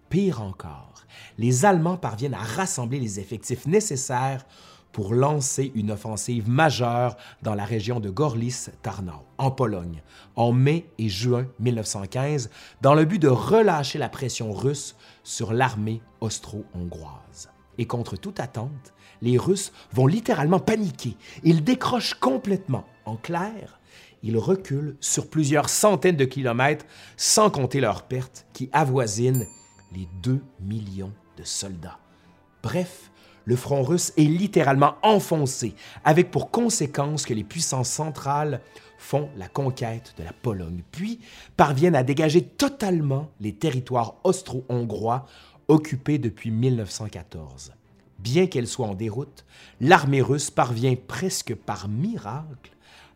Pire 0.09 0.41
encore, 0.41 1.03
les 1.37 1.65
Allemands 1.65 1.97
parviennent 1.97 2.33
à 2.33 2.43
rassembler 2.43 2.99
les 2.99 3.19
effectifs 3.19 3.67
nécessaires 3.67 4.45
pour 4.91 5.13
lancer 5.13 5.71
une 5.75 5.91
offensive 5.91 6.49
majeure 6.49 7.17
dans 7.43 7.53
la 7.53 7.65
région 7.65 7.99
de 7.99 8.09
Gorlice-Tarnau, 8.09 9.25
en 9.37 9.51
Pologne, 9.51 10.01
en 10.35 10.51
mai 10.51 10.89
et 10.97 11.09
juin 11.09 11.45
1915, 11.59 12.49
dans 12.81 12.95
le 12.95 13.05
but 13.05 13.19
de 13.19 13.27
relâcher 13.27 13.99
la 13.99 14.09
pression 14.09 14.53
russe 14.53 14.95
sur 15.23 15.53
l'armée 15.53 16.01
austro-hongroise. 16.21 17.51
Et 17.77 17.85
contre 17.85 18.17
toute 18.17 18.39
attente, 18.39 18.93
les 19.21 19.37
Russes 19.37 19.71
vont 19.93 20.07
littéralement 20.07 20.59
paniquer. 20.59 21.15
Ils 21.43 21.63
décrochent 21.63 22.15
complètement. 22.15 22.85
En 23.05 23.17
clair, 23.17 23.76
ils 24.23 24.37
reculent 24.37 24.97
sur 24.99 25.29
plusieurs 25.29 25.69
centaines 25.69 26.17
de 26.17 26.25
kilomètres, 26.25 26.85
sans 27.15 27.49
compter 27.49 27.79
leurs 27.79 28.03
pertes 28.03 28.45
qui 28.53 28.69
avoisinent 28.73 29.47
les 29.93 30.07
2 30.21 30.41
millions 30.59 31.13
de 31.37 31.43
soldats. 31.43 31.99
Bref, 32.63 33.11
le 33.45 33.55
front 33.55 33.81
russe 33.81 34.11
est 34.17 34.23
littéralement 34.23 34.95
enfoncé, 35.03 35.73
avec 36.03 36.31
pour 36.31 36.51
conséquence 36.51 37.25
que 37.25 37.33
les 37.33 37.45
puissances 37.45 37.89
centrales 37.89 38.61
font 38.97 39.29
la 39.37 39.47
conquête 39.47 40.13
de 40.17 40.23
la 40.23 40.33
Pologne, 40.33 40.81
puis 40.91 41.19
parviennent 41.55 41.95
à 41.95 42.03
dégager 42.03 42.41
totalement 42.41 43.29
les 43.39 43.53
territoires 43.53 44.15
austro-hongrois 44.23 45.25
occupés 45.67 46.17
depuis 46.17 46.51
1914. 46.51 47.73
Bien 48.19 48.47
qu'elle 48.47 48.67
soit 48.67 48.87
en 48.87 48.95
déroute, 48.95 49.45
l'armée 49.79 50.21
russe 50.21 50.49
parvient 50.49 50.95
presque 51.07 51.55
par 51.55 51.87
miracle 51.87 52.71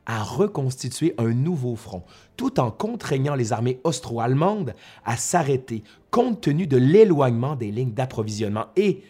à 0.05 0.23
reconstituer 0.23 1.13
un 1.17 1.33
nouveau 1.33 1.75
front, 1.75 2.03
tout 2.37 2.59
en 2.59 2.71
contraignant 2.71 3.35
les 3.35 3.53
armées 3.53 3.79
austro-allemandes 3.83 4.73
à 5.05 5.17
s'arrêter 5.17 5.83
compte 6.09 6.41
tenu 6.41 6.67
de 6.67 6.77
l'éloignement 6.77 7.55
des 7.55 7.71
lignes 7.71 7.93
d'approvisionnement 7.93 8.67
et, 8.75 9.03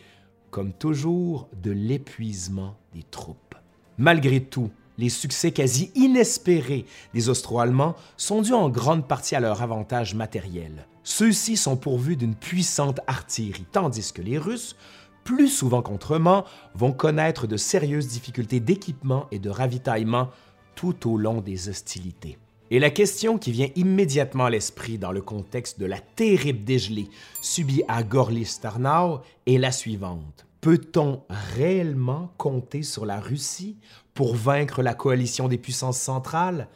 comme 0.50 0.74
toujours, 0.74 1.48
de 1.62 1.71
l'épuisement 1.71 2.75
des 2.93 3.03
troupes. 3.03 3.55
Malgré 3.98 4.41
tout, 4.41 4.69
les 4.98 5.10
succès 5.10 5.51
quasi 5.51 5.91
inespérés 5.95 6.86
des 7.13 7.29
Austro-Allemands 7.29 7.95
sont 8.17 8.41
dus 8.41 8.53
en 8.53 8.69
grande 8.69 9.07
partie 9.07 9.36
à 9.36 9.39
leur 9.39 9.62
avantage 9.62 10.13
matériel. 10.13 10.86
Ceux-ci 11.03 11.57
sont 11.57 11.77
pourvus 11.77 12.15
d'une 12.15 12.36
puissante 12.36 13.00
artillerie, 13.07 13.65
tandis 13.71 14.13
que 14.13 14.21
les 14.21 14.38
Russes, 14.38 14.75
plus 15.24 15.48
souvent 15.48 15.81
qu'autrement, 15.81 16.45
vont 16.75 16.91
connaître 16.91 17.48
de 17.48 17.57
sérieuses 17.57 18.07
difficultés 18.07 18.60
d'équipement 18.60 19.27
et 19.31 19.39
de 19.39 19.50
ravitaillement 19.50 20.29
tout 20.75 21.10
au 21.10 21.18
long 21.18 21.42
des 21.42 21.70
hostilités. 21.70 22.38
Et 22.70 22.80
la 22.80 22.90
question 22.90 23.38
qui 23.38 23.51
vient 23.51 23.68
immédiatement 23.75 24.46
à 24.46 24.50
l'esprit 24.50 24.98
dans 24.98 25.12
le 25.12 25.22
contexte 25.22 25.80
de 25.80 25.86
la 25.86 26.00
terrible 26.00 26.63
dégelée 26.63 27.10
subie 27.42 27.84
à 27.90 28.01
Gorlice-Tarnau 28.01 29.20
est 29.46 29.58
la 29.58 29.74
suivante. 29.74 30.46
Peut-on 30.62 31.22
réellement 31.30 32.32
compter 32.38 32.84
sur 32.84 33.06
la 33.06 33.20
Russie 33.20 33.75
pour 34.13 34.36
vaincre 34.36 34.82
la 34.84 34.94
coalition 34.94 35.50
des 35.50 35.58
puissances 35.58 36.00
centrales? 36.00 36.70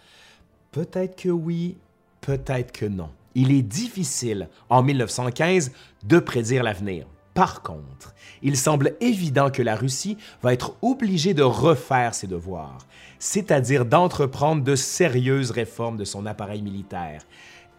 Peut-être 0.72 1.16
que 1.16 1.30
oui, 1.30 1.78
peut-être 2.20 2.74
que 2.74 2.86
non. 2.86 3.10
Il 3.34 3.52
est 3.52 3.62
difficile, 3.62 4.50
en 4.70 4.84
1915, 4.84 5.72
de 6.04 6.20
prédire 6.20 6.64
l'avenir. 6.64 7.06
Par 7.36 7.62
contre, 7.62 8.16
il 8.42 8.56
semble 8.56 8.96
évident 9.02 9.52
que 9.52 9.62
la 9.62 9.76
Russie 9.76 10.18
va 10.42 10.54
être 10.54 10.78
obligée 10.82 11.34
de 11.34 11.44
refaire 11.44 12.16
ses 12.16 12.28
devoirs, 12.28 12.88
c'est-à-dire 13.20 13.86
d'entreprendre 13.86 14.64
de 14.64 14.76
sérieuses 14.76 15.52
réformes 15.52 15.98
de 15.98 16.06
son 16.06 16.26
appareil 16.26 16.62
militaire, 16.62 17.24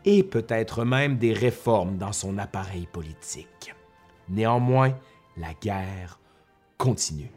et 0.05 0.23
peut-être 0.23 0.85
même 0.85 1.17
des 1.17 1.33
réformes 1.33 1.97
dans 1.97 2.13
son 2.13 2.37
appareil 2.37 2.87
politique. 2.93 3.75
Néanmoins, 4.29 4.95
la 5.39 5.55
guerre 5.55 6.21
continue. 6.77 7.33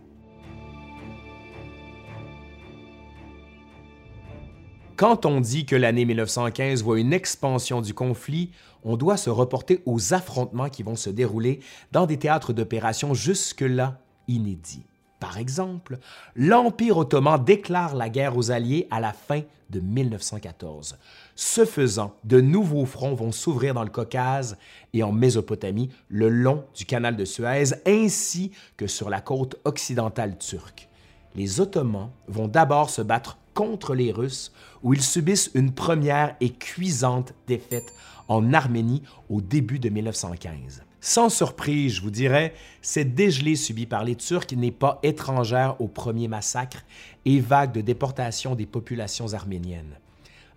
Quand 4.98 5.26
on 5.26 5.40
dit 5.40 5.66
que 5.66 5.78
l'année 5.78 6.04
1915 6.04 6.84
voit 6.84 7.00
une 7.00 7.14
expansion 7.14 7.80
du 7.80 7.94
conflit, 7.94 8.52
on 8.84 8.98
doit 8.98 9.18
se 9.18 9.30
reporter 9.30 9.82
aux 9.86 10.14
affrontements 10.14 10.70
qui 10.70 10.84
vont 10.84 10.96
se 10.96 11.10
dérouler 11.10 11.60
dans 11.92 12.06
des 12.06 12.18
théâtres 12.18 12.54
d'opération 12.54 13.14
jusque-là 13.14 14.00
inédits. 14.28 14.86
Par 15.20 15.38
exemple, 15.38 15.98
l'Empire 16.36 16.98
ottoman 16.98 17.44
déclare 17.44 17.96
la 17.96 18.10
guerre 18.10 18.38
aux 18.38 18.52
Alliés 18.52 18.88
à 18.90 19.00
la 19.02 19.12
fin 19.12 19.42
de 19.70 19.80
1914. 19.80 20.98
Ce 21.36 21.66
faisant, 21.66 22.16
de 22.24 22.42
nouveaux 22.42 22.86
fronts 22.86 23.16
vont 23.16 23.32
s'ouvrir 23.32 23.74
dans 23.74 23.84
le 23.84 23.90
Caucase 23.90 24.58
et 24.94 25.04
en 25.04 25.12
Mésopotamie, 25.12 25.90
le 26.08 26.30
long 26.30 26.66
du 26.76 26.86
canal 26.86 27.16
de 27.16 27.26
Suez, 27.26 27.76
ainsi 27.86 28.52
que 28.78 28.88
sur 28.88 29.10
la 29.10 29.22
côte 29.22 29.58
occidentale 29.66 30.38
turque. 30.38 30.89
Les 31.36 31.62
Ottomans 31.62 32.10
vont 32.28 32.48
d'abord 32.48 32.90
se 32.90 33.02
battre 33.02 33.38
contre 33.54 33.94
les 33.94 34.12
Russes, 34.12 34.52
où 34.84 34.94
ils 34.94 35.02
subissent 35.02 35.52
une 35.54 35.74
première 35.74 36.36
et 36.40 36.52
cuisante 36.52 37.34
défaite 37.48 37.94
en 38.28 38.54
Arménie 38.54 39.04
au 39.30 39.42
début 39.42 39.80
de 39.80 39.90
1915. 39.90 40.84
Sans 41.02 41.30
surprise, 41.30 41.94
je 41.94 42.02
vous 42.02 42.12
dirais, 42.12 42.54
cette 42.82 43.16
dégelée 43.16 43.56
subie 43.56 43.86
par 43.86 44.04
les 44.04 44.16
Turcs 44.16 44.54
n'est 44.56 44.72
pas 44.72 45.00
étrangère 45.02 45.80
aux 45.80 45.88
premiers 45.88 46.28
massacres 46.28 46.84
et 47.26 47.40
vagues 47.40 47.72
de 47.72 47.82
déportation 47.82 48.56
des 48.56 48.66
populations 48.66 49.34
arméniennes. 49.34 49.98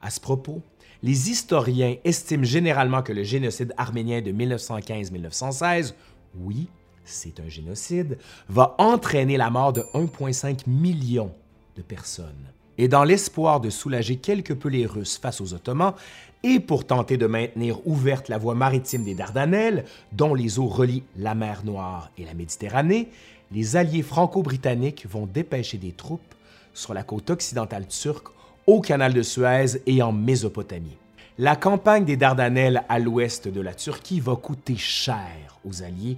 À 0.00 0.10
ce 0.10 0.20
propos, 0.20 0.62
les 1.02 1.30
historiens 1.30 1.96
estiment 2.04 2.44
généralement 2.44 3.02
que 3.02 3.12
le 3.12 3.22
génocide 3.22 3.72
arménien 3.76 4.20
de 4.20 4.32
1915-1916, 4.32 5.94
oui, 6.36 6.68
c'est 7.04 7.40
un 7.40 7.48
génocide, 7.48 8.18
va 8.48 8.74
entraîner 8.78 9.36
la 9.36 9.50
mort 9.50 9.72
de 9.72 9.82
1,5 9.94 10.60
million 10.66 11.32
de 11.76 11.82
personnes. 11.82 12.46
Et 12.78 12.88
dans 12.88 13.04
l'espoir 13.04 13.60
de 13.60 13.70
soulager 13.70 14.16
quelque 14.16 14.52
peu 14.52 14.68
les 14.68 14.86
Russes 14.86 15.18
face 15.18 15.40
aux 15.40 15.54
Ottomans, 15.54 15.94
et 16.42 16.58
pour 16.58 16.86
tenter 16.86 17.16
de 17.16 17.26
maintenir 17.26 17.86
ouverte 17.86 18.28
la 18.28 18.38
voie 18.38 18.54
maritime 18.54 19.04
des 19.04 19.14
Dardanelles, 19.14 19.84
dont 20.12 20.34
les 20.34 20.58
eaux 20.58 20.66
relient 20.66 21.04
la 21.16 21.34
mer 21.34 21.62
Noire 21.64 22.10
et 22.18 22.24
la 22.24 22.34
Méditerranée, 22.34 23.08
les 23.52 23.76
alliés 23.76 24.02
franco-britanniques 24.02 25.06
vont 25.08 25.26
dépêcher 25.26 25.78
des 25.78 25.92
troupes 25.92 26.34
sur 26.74 26.94
la 26.94 27.02
côte 27.02 27.30
occidentale 27.30 27.86
turque, 27.86 28.28
au 28.66 28.80
canal 28.80 29.12
de 29.12 29.22
Suez 29.22 29.82
et 29.86 30.02
en 30.02 30.12
Mésopotamie. 30.12 30.96
La 31.38 31.56
campagne 31.56 32.04
des 32.04 32.16
Dardanelles 32.16 32.84
à 32.88 32.98
l'ouest 32.98 33.48
de 33.48 33.60
la 33.60 33.74
Turquie 33.74 34.20
va 34.20 34.36
coûter 34.36 34.76
cher 34.76 35.58
aux 35.64 35.82
Alliés 35.82 36.16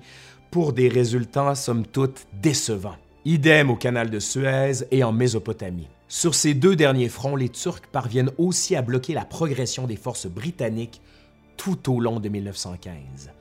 pour 0.54 0.72
des 0.72 0.88
résultats 0.88 1.56
somme 1.56 1.84
toute 1.84 2.28
décevants. 2.40 2.94
Idem 3.24 3.70
au 3.70 3.74
canal 3.74 4.08
de 4.08 4.20
Suez 4.20 4.84
et 4.92 5.02
en 5.02 5.10
Mésopotamie. 5.10 5.88
Sur 6.06 6.36
ces 6.36 6.54
deux 6.54 6.76
derniers 6.76 7.08
fronts, 7.08 7.34
les 7.34 7.48
Turcs 7.48 7.82
parviennent 7.90 8.30
aussi 8.38 8.76
à 8.76 8.82
bloquer 8.82 9.14
la 9.14 9.24
progression 9.24 9.88
des 9.88 9.96
forces 9.96 10.28
britanniques 10.28 11.00
tout 11.56 11.92
au 11.92 11.98
long 11.98 12.20
de 12.20 12.28
1915. 12.28 13.32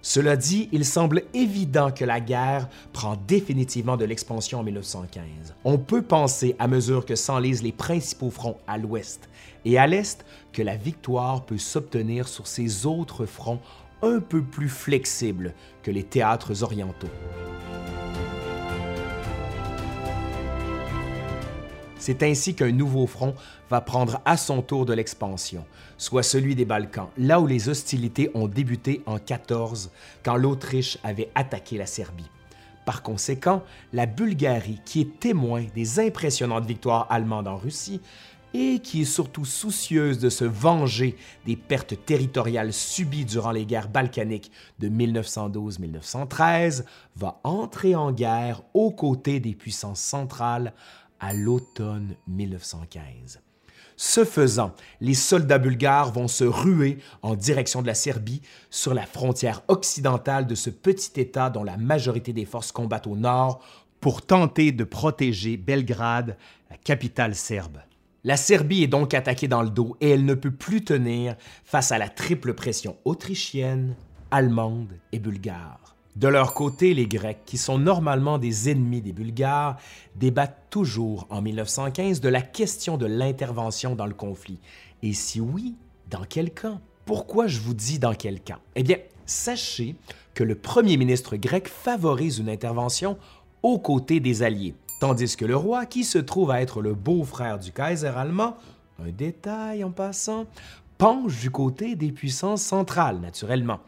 Cela 0.00 0.36
dit, 0.36 0.70
il 0.72 0.86
semble 0.86 1.24
évident 1.34 1.90
que 1.90 2.06
la 2.06 2.20
guerre 2.20 2.70
prend 2.94 3.18
définitivement 3.28 3.98
de 3.98 4.06
l'expansion 4.06 4.60
en 4.60 4.62
1915. 4.62 5.54
On 5.64 5.76
peut 5.76 6.00
penser, 6.00 6.56
à 6.58 6.66
mesure 6.66 7.04
que 7.04 7.14
s'enlisent 7.14 7.62
les 7.62 7.72
principaux 7.72 8.30
fronts 8.30 8.56
à 8.66 8.78
l'ouest 8.78 9.28
et 9.66 9.76
à 9.76 9.86
l'est, 9.86 10.24
que 10.54 10.62
la 10.62 10.76
victoire 10.76 11.44
peut 11.44 11.58
s'obtenir 11.58 12.26
sur 12.26 12.46
ces 12.46 12.86
autres 12.86 13.26
fronts 13.26 13.60
un 14.04 14.20
peu 14.20 14.42
plus 14.42 14.68
flexibles 14.68 15.54
que 15.82 15.90
les 15.90 16.04
théâtres 16.04 16.62
orientaux. 16.62 17.10
C'est 21.98 22.22
ainsi 22.22 22.54
qu'un 22.54 22.70
nouveau 22.70 23.06
front 23.06 23.34
va 23.70 23.80
prendre 23.80 24.20
à 24.26 24.36
son 24.36 24.60
tour 24.60 24.84
de 24.84 24.92
l'expansion, 24.92 25.64
soit 25.96 26.22
celui 26.22 26.54
des 26.54 26.66
Balkans, 26.66 27.08
là 27.16 27.40
où 27.40 27.46
les 27.46 27.70
hostilités 27.70 28.30
ont 28.34 28.46
débuté 28.46 29.02
en 29.06 29.18
14, 29.18 29.90
quand 30.22 30.36
l'Autriche 30.36 30.98
avait 31.02 31.30
attaqué 31.34 31.78
la 31.78 31.86
Serbie. 31.86 32.28
Par 32.84 33.02
conséquent, 33.02 33.62
la 33.94 34.04
Bulgarie, 34.04 34.80
qui 34.84 35.00
est 35.00 35.18
témoin 35.18 35.64
des 35.74 35.98
impressionnantes 35.98 36.66
victoires 36.66 37.06
allemandes 37.08 37.48
en 37.48 37.56
Russie, 37.56 38.02
et 38.54 38.78
qui 38.78 39.02
est 39.02 39.04
surtout 39.04 39.44
soucieuse 39.44 40.18
de 40.18 40.30
se 40.30 40.44
venger 40.44 41.16
des 41.44 41.56
pertes 41.56 42.04
territoriales 42.06 42.72
subies 42.72 43.24
durant 43.24 43.50
les 43.50 43.66
guerres 43.66 43.88
balkaniques 43.88 44.52
de 44.78 44.88
1912-1913, 44.88 46.84
va 47.16 47.40
entrer 47.42 47.96
en 47.96 48.12
guerre 48.12 48.62
aux 48.72 48.92
côtés 48.92 49.40
des 49.40 49.54
puissances 49.54 50.00
centrales 50.00 50.72
à 51.18 51.34
l'automne 51.34 52.14
1915. 52.28 53.40
Ce 53.96 54.24
faisant, 54.24 54.72
les 55.00 55.14
soldats 55.14 55.58
bulgares 55.58 56.12
vont 56.12 56.26
se 56.26 56.44
ruer 56.44 56.98
en 57.22 57.34
direction 57.34 57.80
de 57.82 57.86
la 57.86 57.94
Serbie 57.94 58.42
sur 58.70 58.92
la 58.92 59.06
frontière 59.06 59.62
occidentale 59.68 60.46
de 60.46 60.54
ce 60.54 60.70
petit 60.70 61.20
État 61.20 61.50
dont 61.50 61.62
la 61.62 61.76
majorité 61.76 62.32
des 62.32 62.44
forces 62.44 62.72
combattent 62.72 63.06
au 63.06 63.16
nord 63.16 63.60
pour 64.00 64.22
tenter 64.22 64.72
de 64.72 64.84
protéger 64.84 65.56
Belgrade, 65.56 66.36
la 66.70 66.76
capitale 66.76 67.34
serbe. 67.34 67.78
La 68.26 68.38
Serbie 68.38 68.82
est 68.82 68.88
donc 68.88 69.12
attaquée 69.12 69.48
dans 69.48 69.60
le 69.60 69.68
dos 69.68 69.98
et 70.00 70.08
elle 70.08 70.24
ne 70.24 70.32
peut 70.32 70.50
plus 70.50 70.82
tenir 70.82 71.36
face 71.62 71.92
à 71.92 71.98
la 71.98 72.08
triple 72.08 72.54
pression 72.54 72.96
autrichienne, 73.04 73.96
allemande 74.30 74.94
et 75.12 75.18
bulgare. 75.18 75.94
De 76.16 76.28
leur 76.28 76.54
côté, 76.54 76.94
les 76.94 77.06
Grecs, 77.06 77.42
qui 77.44 77.58
sont 77.58 77.76
normalement 77.76 78.38
des 78.38 78.70
ennemis 78.70 79.02
des 79.02 79.12
Bulgares, 79.12 79.76
débattent 80.16 80.70
toujours 80.70 81.26
en 81.28 81.42
1915 81.42 82.22
de 82.22 82.30
la 82.30 82.40
question 82.40 82.96
de 82.96 83.04
l'intervention 83.04 83.94
dans 83.94 84.06
le 84.06 84.14
conflit. 84.14 84.58
Et 85.02 85.12
si 85.12 85.42
oui, 85.42 85.74
dans 86.08 86.24
quel 86.26 86.54
camp? 86.54 86.80
Pourquoi 87.04 87.46
je 87.46 87.60
vous 87.60 87.74
dis 87.74 87.98
dans 87.98 88.14
quel 88.14 88.40
camp? 88.40 88.58
Eh 88.74 88.84
bien, 88.84 88.96
sachez 89.26 89.96
que 90.32 90.44
le 90.44 90.54
premier 90.54 90.96
ministre 90.96 91.36
grec 91.36 91.68
favorise 91.68 92.38
une 92.38 92.48
intervention 92.48 93.18
aux 93.62 93.78
côtés 93.78 94.20
des 94.20 94.42
Alliés, 94.42 94.74
tandis 95.04 95.36
que 95.36 95.44
le 95.44 95.54
roi, 95.54 95.84
qui 95.84 96.02
se 96.02 96.16
trouve 96.16 96.50
à 96.50 96.62
être 96.62 96.80
le 96.80 96.94
beau-frère 96.94 97.58
du 97.58 97.72
Kaiser 97.72 98.06
allemand, 98.16 98.56
un 99.04 99.10
détail 99.10 99.84
en 99.84 99.90
passant, 99.90 100.46
penche 100.96 101.40
du 101.40 101.50
côté 101.50 101.94
des 101.94 102.10
puissances 102.10 102.62
centrales, 102.62 103.20
naturellement. 103.20 103.80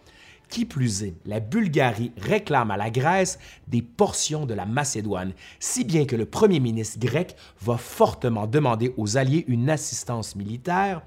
Qui 0.51 0.67
plus 0.67 1.05
est, 1.05 1.15
la 1.25 1.41
Bulgarie 1.41 2.13
réclame 2.19 2.71
à 2.71 2.77
la 2.77 2.91
Grèce 2.91 3.39
des 3.67 3.81
portions 3.81 4.45
de 4.45 4.53
la 4.53 4.67
Macédoine, 4.67 5.33
si 5.59 5.85
bien 5.85 6.05
que 6.05 6.17
le 6.17 6.27
premier 6.27 6.61
ministre 6.61 6.99
grec 6.99 7.35
va 7.63 7.79
fortement 7.79 8.47
demander 8.47 8.93
aux 8.99 9.17
Alliés 9.17 9.47
une 9.49 9.71
assistance 9.71 10.37
militaire, 10.37 11.01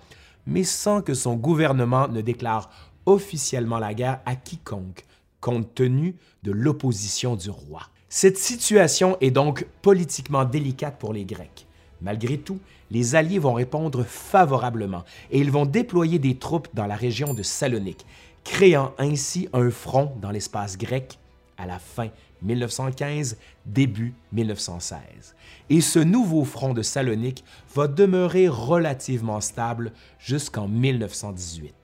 mais 0.47 0.63
sans 0.63 1.03
que 1.03 1.13
son 1.13 1.35
gouvernement 1.35 2.07
ne 2.07 2.21
déclare 2.21 2.71
officiellement 3.05 3.77
la 3.77 3.93
guerre 3.93 4.21
à 4.25 4.35
quiconque, 4.35 5.05
compte 5.39 5.75
tenu 5.75 6.15
de 6.41 6.51
l'opposition 6.51 7.35
du 7.35 7.51
roi. 7.51 7.83
Cette 8.11 8.39
situation 8.39 9.17
est 9.21 9.29
donc 9.29 9.67
politiquement 9.83 10.43
délicate 10.43 10.97
pour 10.97 11.13
les 11.13 11.25
Grecs. 11.25 11.67
Malgré 12.01 12.39
tout, 12.39 12.57
les 12.89 13.13
Alliés 13.13 13.37
vont 13.37 13.53
répondre 13.53 14.03
favorablement 14.03 15.03
et 15.29 15.39
ils 15.39 15.51
vont 15.51 15.67
déployer 15.67 16.17
des 16.17 16.35
troupes 16.35 16.69
dans 16.73 16.87
la 16.87 16.95
région 16.95 17.35
de 17.35 17.43
Salonique, 17.43 18.07
créant 18.43 18.95
ainsi 18.97 19.47
un 19.53 19.69
front 19.69 20.11
dans 20.23 20.31
l'espace 20.31 20.75
grec 20.75 21.19
à 21.59 21.67
la 21.67 21.77
fin 21.77 22.09
1915, 22.41 23.37
début 23.67 24.15
1916. 24.31 25.35
Et 25.69 25.81
ce 25.81 25.99
nouveau 25.99 26.45
front 26.45 26.73
de 26.73 26.81
Salonique 26.81 27.43
va 27.75 27.87
demeurer 27.87 28.47
relativement 28.47 29.39
stable 29.39 29.91
jusqu'en 30.17 30.67
1918. 30.67 31.75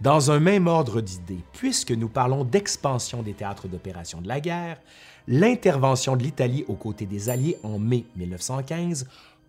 Dans 0.00 0.30
un 0.30 0.40
même 0.40 0.66
ordre 0.66 1.02
d'idées, 1.02 1.44
puisque 1.52 1.90
nous 1.90 2.08
parlons 2.08 2.44
d'expansion 2.44 3.22
des 3.22 3.34
théâtres 3.34 3.68
d'opération 3.68 4.22
de 4.22 4.28
la 4.28 4.40
guerre, 4.40 4.80
l'intervention 5.28 6.16
de 6.16 6.22
l'Italie 6.22 6.64
aux 6.68 6.74
côtés 6.74 7.04
des 7.04 7.28
Alliés 7.28 7.58
en 7.62 7.78
mai 7.78 8.06
1915 8.16 9.06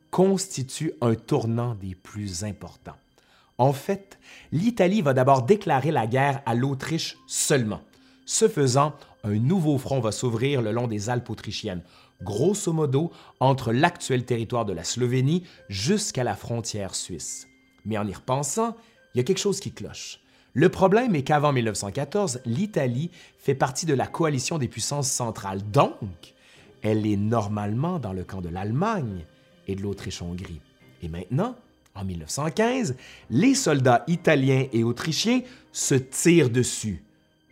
constitue 0.10 0.92
un 1.00 1.16
tournant 1.16 1.74
des 1.76 1.96
plus 1.96 2.44
importants. 2.44 2.98
En 3.58 3.72
fait, 3.72 4.20
l'Italie 4.52 5.02
va 5.02 5.14
d'abord 5.14 5.44
déclarer 5.44 5.92
la 5.92 6.06
guerre 6.06 6.42
à 6.46 6.54
l'Autriche 6.54 7.18
seulement. 7.28 7.80
Ce 8.26 8.50
faisant, 8.50 8.94
un 9.24 9.36
nouveau 9.36 9.78
front 9.78 10.02
va 10.02 10.12
s'ouvrir 10.12 10.62
le 10.62 10.74
long 10.74 10.88
des 10.88 11.10
Alpes 11.10 11.30
autrichiennes, 11.30 11.82
grosso 12.22 12.74
modo 12.74 13.12
entre 13.40 13.72
l'actuel 13.72 14.26
territoire 14.26 14.66
de 14.66 14.74
la 14.74 14.84
Slovénie 14.84 15.44
jusqu'à 15.70 16.26
la 16.26 16.36
frontière 16.36 16.94
suisse. 16.94 17.48
Mais 17.86 17.98
en 17.98 18.06
y 18.06 18.14
repensant, 18.14 18.76
il 19.14 19.20
y 19.20 19.22
a 19.22 19.24
quelque 19.24 19.38
chose 19.38 19.62
qui 19.62 19.72
cloche. 19.72 20.21
Le 20.54 20.70
problème 20.70 21.16
est 21.16 21.24
qu'avant 21.24 21.54
1914, 21.54 22.42
l'Italie 22.46 23.10
fait 23.40 23.56
partie 23.56 23.86
de 23.86 23.94
la 23.94 24.08
coalition 24.08 24.58
des 24.58 24.68
puissances 24.68 25.10
centrales, 25.10 25.62
donc 25.72 26.34
elle 26.82 27.06
est 27.06 27.16
normalement 27.16 28.00
dans 28.00 28.12
le 28.12 28.24
camp 28.24 28.42
de 28.42 28.50
l'Allemagne 28.50 29.26
et 29.68 29.76
de 29.76 29.82
l'Autriche-Hongrie. 29.82 30.60
Et 31.04 31.08
maintenant, 31.08 31.56
en 31.96 32.04
1915, 32.04 32.96
les 33.30 33.56
soldats 33.56 34.04
italiens 34.08 34.68
et 34.74 34.84
autrichiens 34.84 35.42
se 35.72 35.96
tirent 35.96 36.50
dessus. 36.50 37.04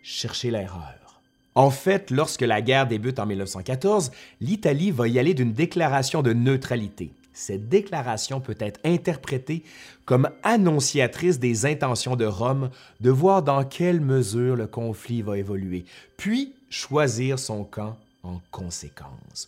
Cherchez 0.02 0.52
l'erreur. 0.52 1.22
En 1.56 1.72
fait, 1.72 2.12
lorsque 2.12 2.42
la 2.42 2.62
guerre 2.62 2.88
débute 2.88 3.20
en 3.20 3.26
1914, 3.26 4.12
l'Italie 4.42 4.92
va 4.92 5.08
y 5.08 5.20
aller 5.20 5.34
d'une 5.34 5.54
déclaration 5.54 6.22
de 6.22 6.34
neutralité. 6.34 7.12
Cette 7.40 7.70
déclaration 7.70 8.42
peut 8.42 8.58
être 8.60 8.82
interprétée 8.84 9.64
comme 10.04 10.30
annonciatrice 10.44 11.40
des 11.40 11.66
intentions 11.66 12.18
de 12.18 12.26
Rome 12.26 12.70
de 13.00 13.10
voir 13.10 13.44
dans 13.44 13.64
quelle 13.64 14.02
mesure 14.02 14.58
le 14.58 14.68
conflit 14.68 15.22
va 15.22 15.38
évoluer, 15.38 15.86
puis 16.18 16.54
choisir 16.70 17.40
son 17.40 17.64
camp 17.64 17.96
en 18.24 18.42
conséquence. 18.52 19.48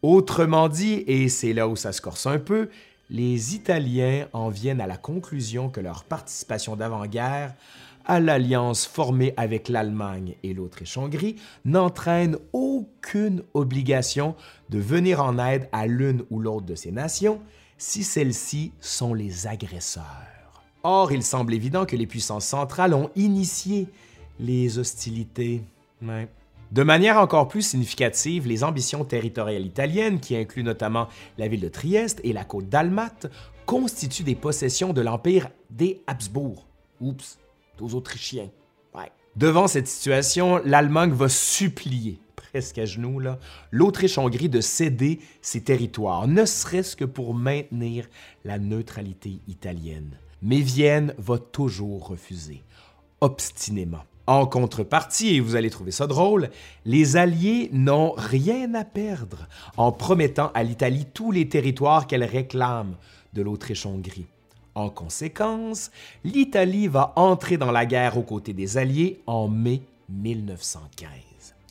Autrement 0.00 0.70
dit, 0.70 1.04
et 1.06 1.28
c'est 1.28 1.52
là 1.52 1.68
où 1.68 1.76
ça 1.76 1.92
se 1.92 2.00
corse 2.00 2.24
un 2.24 2.38
peu, 2.38 2.70
les 3.10 3.54
Italiens 3.54 4.26
en 4.32 4.48
viennent 4.48 4.80
à 4.80 4.86
la 4.86 4.96
conclusion 4.96 5.68
que 5.68 5.80
leur 5.80 6.04
participation 6.04 6.76
d'avant-guerre 6.76 7.52
à 8.08 8.20
l'alliance 8.20 8.86
formée 8.86 9.34
avec 9.36 9.68
l'Allemagne 9.68 10.34
et 10.42 10.54
l'Autriche-Hongrie 10.54 11.36
n'entraîne 11.64 12.38
aucune 12.52 13.42
obligation 13.54 14.34
de 14.70 14.78
venir 14.78 15.22
en 15.22 15.38
aide 15.38 15.68
à 15.72 15.86
l'une 15.86 16.24
ou 16.30 16.40
l'autre 16.40 16.66
de 16.66 16.74
ces 16.74 16.90
nations 16.90 17.40
si 17.76 18.02
celles-ci 18.02 18.72
sont 18.80 19.14
les 19.14 19.46
agresseurs. 19.46 20.02
Or, 20.82 21.12
il 21.12 21.22
semble 21.22 21.54
évident 21.54 21.86
que 21.86 21.96
les 21.96 22.06
puissances 22.06 22.46
centrales 22.46 22.94
ont 22.94 23.10
initié 23.14 23.88
les 24.40 24.78
hostilités. 24.78 25.62
De 26.72 26.82
manière 26.82 27.18
encore 27.18 27.48
plus 27.48 27.62
significative, 27.62 28.46
les 28.46 28.64
ambitions 28.64 29.04
territoriales 29.04 29.66
italiennes, 29.66 30.20
qui 30.20 30.36
incluent 30.36 30.62
notamment 30.62 31.08
la 31.36 31.48
ville 31.48 31.60
de 31.60 31.68
Trieste 31.68 32.20
et 32.24 32.32
la 32.32 32.44
côte 32.44 32.68
dalmate, 32.68 33.26
constituent 33.66 34.24
des 34.24 34.34
possessions 34.34 34.92
de 34.92 35.00
l'Empire 35.00 35.50
des 35.70 36.02
Habsbourg. 36.06 36.66
Oups, 37.00 37.38
aux 37.80 37.94
Autrichiens. 37.94 38.50
Devant 39.36 39.68
cette 39.68 39.86
situation, 39.86 40.60
l'Allemagne 40.64 41.12
va 41.12 41.28
supplier, 41.28 42.18
presque 42.34 42.78
à 42.78 42.86
genoux, 42.86 43.20
l'Autriche-Hongrie 43.70 44.48
de 44.48 44.60
céder 44.60 45.20
ses 45.42 45.62
territoires, 45.62 46.26
ne 46.26 46.44
serait-ce 46.44 46.96
que 46.96 47.04
pour 47.04 47.34
maintenir 47.34 48.08
la 48.44 48.58
neutralité 48.58 49.38
italienne. 49.46 50.18
Mais 50.42 50.58
Vienne 50.58 51.14
va 51.18 51.38
toujours 51.38 52.08
refuser, 52.08 52.64
obstinément. 53.20 54.02
En 54.26 54.44
contrepartie, 54.44 55.36
et 55.36 55.40
vous 55.40 55.54
allez 55.54 55.70
trouver 55.70 55.92
ça 55.92 56.08
drôle, 56.08 56.50
les 56.84 57.16
Alliés 57.16 57.70
n'ont 57.72 58.14
rien 58.16 58.74
à 58.74 58.84
perdre 58.84 59.46
en 59.76 59.92
promettant 59.92 60.50
à 60.52 60.64
l'Italie 60.64 61.06
tous 61.14 61.30
les 61.30 61.48
territoires 61.48 62.08
qu'elle 62.08 62.24
réclame 62.24 62.96
de 63.34 63.42
l'Autriche-Hongrie. 63.42 64.26
En 64.78 64.90
conséquence, 64.90 65.90
l'Italie 66.22 66.86
va 66.86 67.12
entrer 67.16 67.56
dans 67.56 67.72
la 67.72 67.84
guerre 67.84 68.16
aux 68.16 68.22
côtés 68.22 68.52
des 68.52 68.78
Alliés 68.78 69.20
en 69.26 69.48
mai 69.48 69.82
1915. 70.08 71.10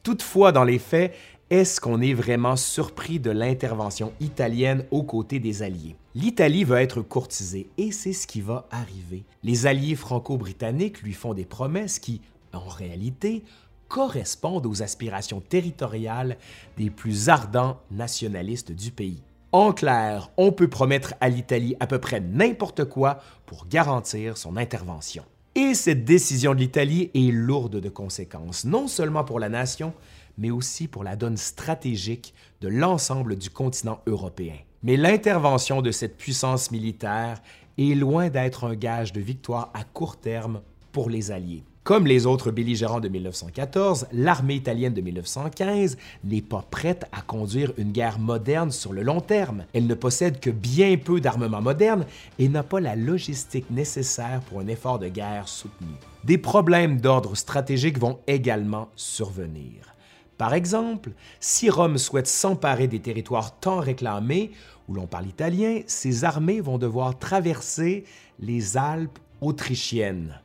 Toutefois, 0.04 0.52
dans 0.52 0.66
les 0.66 0.78
faits, 0.78 1.16
est-ce 1.50 1.80
qu'on 1.80 2.02
est 2.02 2.14
vraiment 2.14 2.58
surpris 2.58 3.22
de 3.22 3.32
l'intervention 3.32 4.12
italienne 4.20 4.84
aux 4.92 5.04
côtés 5.04 5.40
des 5.40 5.64
Alliés? 5.64 5.96
L'Italie 6.16 6.66
va 6.66 6.84
être 6.84 7.02
courtisée 7.02 7.70
et 7.78 7.94
c'est 7.94 8.12
ce 8.12 8.28
qui 8.28 8.42
va 8.42 8.68
arriver. 8.72 9.24
Les 9.42 9.68
Alliés 9.68 9.96
franco-britanniques 9.96 11.02
lui 11.02 11.14
font 11.14 11.34
des 11.34 11.46
promesses 11.46 12.00
qui, 12.00 12.20
en 12.52 12.68
réalité, 12.68 13.42
correspondent 13.88 14.66
aux 14.66 14.84
aspirations 14.84 15.40
territoriales 15.40 16.36
des 16.76 16.90
plus 16.90 17.30
ardents 17.30 17.80
nationalistes 17.90 18.74
du 18.74 18.92
pays. 18.92 19.24
En 19.60 19.74
clair, 19.74 20.30
on 20.38 20.52
peut 20.52 20.68
promettre 20.68 21.16
à 21.20 21.30
l'Italie 21.30 21.76
à 21.80 21.88
peu 21.88 21.98
près 21.98 22.20
n'importe 22.20 22.86
quoi 22.86 23.18
pour 23.48 23.66
garantir 23.66 24.38
son 24.38 24.56
intervention. 24.56 25.24
Et 25.56 25.74
cette 25.74 26.06
décision 26.06 26.54
de 26.54 26.60
l'Italie 26.60 27.10
est 27.16 27.32
lourde 27.32 27.78
de 27.82 27.90
conséquences, 27.90 28.66
non 28.66 28.88
seulement 28.88 29.24
pour 29.24 29.40
la 29.40 29.50
nation, 29.50 29.96
mais 30.38 30.52
aussi 30.52 30.88
pour 30.88 31.04
la 31.04 31.16
donne 31.16 31.38
stratégique 31.38 32.36
de 32.62 32.68
l'ensemble 32.68 33.36
du 33.36 33.50
continent 33.50 34.00
européen. 34.06 34.58
Mais 34.84 34.96
l'intervention 34.96 35.82
de 35.82 35.90
cette 35.90 36.18
puissance 36.18 36.70
militaire 36.70 37.42
est 37.80 37.96
loin 37.96 38.30
d'être 38.30 38.64
un 38.64 38.76
gage 38.76 39.12
de 39.12 39.22
victoire 39.22 39.72
à 39.74 39.84
court 39.86 40.18
terme 40.18 40.62
pour 40.92 41.10
les 41.10 41.32
Alliés. 41.32 41.64
Comme 41.88 42.06
les 42.06 42.26
autres 42.26 42.52
belligérants 42.52 43.00
de 43.00 43.08
1914, 43.08 44.08
l'armée 44.12 44.56
italienne 44.56 44.94
de 44.94 45.00
1915 45.00 45.98
n'est 46.26 46.42
pas 46.42 46.66
prête 46.70 47.06
à 47.14 47.22
conduire 47.22 47.72
une 47.78 47.94
guerre 47.94 48.20
moderne 48.20 48.72
sur 48.72 48.92
le 48.92 49.04
long 49.04 49.22
terme. 49.22 49.64
Elle 49.72 49.88
ne 49.88 49.94
possède 49.94 50.42
que 50.42 50.50
bien 50.50 50.98
peu 50.98 51.22
d'armement 51.22 51.62
moderne 51.62 52.06
et 52.40 52.50
n'a 52.50 52.64
pas 52.64 52.82
la 52.82 52.98
logistique 52.98 53.72
nécessaire 53.72 54.42
pour 54.50 54.60
un 54.60 54.68
effort 54.68 55.00
de 55.00 55.08
guerre 55.08 55.48
soutenu. 55.48 55.88
Des 56.26 56.38
problèmes 56.38 57.00
d'ordre 57.00 57.38
stratégique 57.38 58.00
vont 58.00 58.20
également 58.28 58.90
survenir. 58.98 59.96
Par 60.38 60.54
exemple, 60.54 61.12
si 61.40 61.70
Rome 61.70 61.98
souhaite 61.98 62.28
s'emparer 62.28 62.90
des 62.90 63.00
territoires 63.00 63.58
tant 63.62 63.80
réclamés, 63.80 64.52
où 64.90 64.94
l'on 64.94 65.08
parle 65.08 65.28
italien, 65.28 65.80
ses 65.88 66.26
armées 66.26 66.60
vont 66.60 66.80
devoir 66.80 67.18
traverser 67.18 68.04
les 68.42 68.76
Alpes 68.76 69.20
autrichiennes. 69.40 70.42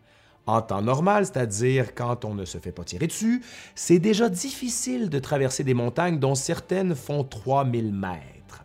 En 0.47 0.61
temps 0.61 0.83
normal, 0.83 1.25
c'est-à-dire 1.25 1.95
quand 1.95 2.25
on 2.25 2.35
ne 2.35 2.45
se 2.45 2.59
fait 2.59 2.73
pas 2.73 2.83
tirer 2.83 3.07
dessus, 3.07 3.43
c'est 3.77 4.01
déjà 4.01 4.29
difficile 4.29 5.09
de 5.09 5.19
traverser 5.21 5.63
des 5.63 5.75
montagnes 5.75 6.19
dont 6.19 6.35
certaines 6.35 6.97
font 6.97 7.23
3000 7.23 7.93
mètres. 7.93 8.65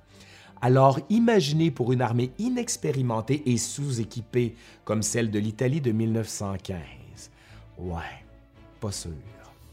Alors 0.59 0.99
imaginez 1.09 1.69
pour 1.69 1.93
une 1.93 2.01
armée 2.01 2.31
inexpérimentée 2.39 3.43
et 3.45 3.57
sous-équipée 3.57 4.55
comme 4.85 5.03
celle 5.03 5.29
de 5.29 5.37
l'Italie 5.37 5.81
de 5.81 5.91
1915. 5.91 6.79
Ouais, 7.77 8.01
pas 8.79 8.91
sûr. 8.91 9.11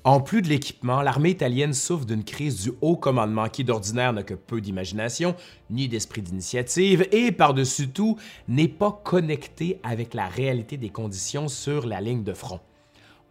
En 0.07 0.21
plus 0.21 0.43
de 0.43 0.51
l'équipement, 0.51 1.01
l'armée 1.01 1.31
italienne 1.31 1.73
souffre 1.73 2.05
d'une 2.05 2.25
crise 2.25 2.63
du 2.63 2.73
haut 2.83 2.97
commandement 2.97 3.49
qui 3.49 3.65
d'ordinaire 3.65 4.13
n'a 4.13 4.23
que 4.23 4.35
peu 4.35 4.61
d'imagination 4.61 5.35
ni 5.71 5.89
d'esprit 5.89 6.21
d'initiative 6.21 7.09
et 7.11 7.33
par-dessus 7.33 7.89
tout 7.89 8.19
n'est 8.47 8.69
pas 8.69 9.01
connecté 9.03 9.81
avec 9.83 10.13
la 10.13 10.29
réalité 10.29 10.77
des 10.77 10.91
conditions 10.91 11.49
sur 11.49 11.87
la 11.87 12.03
ligne 12.03 12.23
de 12.23 12.35
front. 12.35 12.61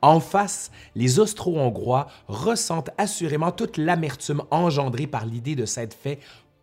En 0.02 0.20
face, 0.20 0.72
les 0.96 1.20
Austro-Hongrois 1.20 2.08
ressentent 2.28 2.90
assurément 2.98 3.52
toute 3.52 3.78
l'amertume 3.78 4.42
engendrée 4.50 5.06
par 5.06 5.28
l'idée 5.28 5.56
de 5.56 5.66
s'être 5.66 5.94
fait 5.94 6.18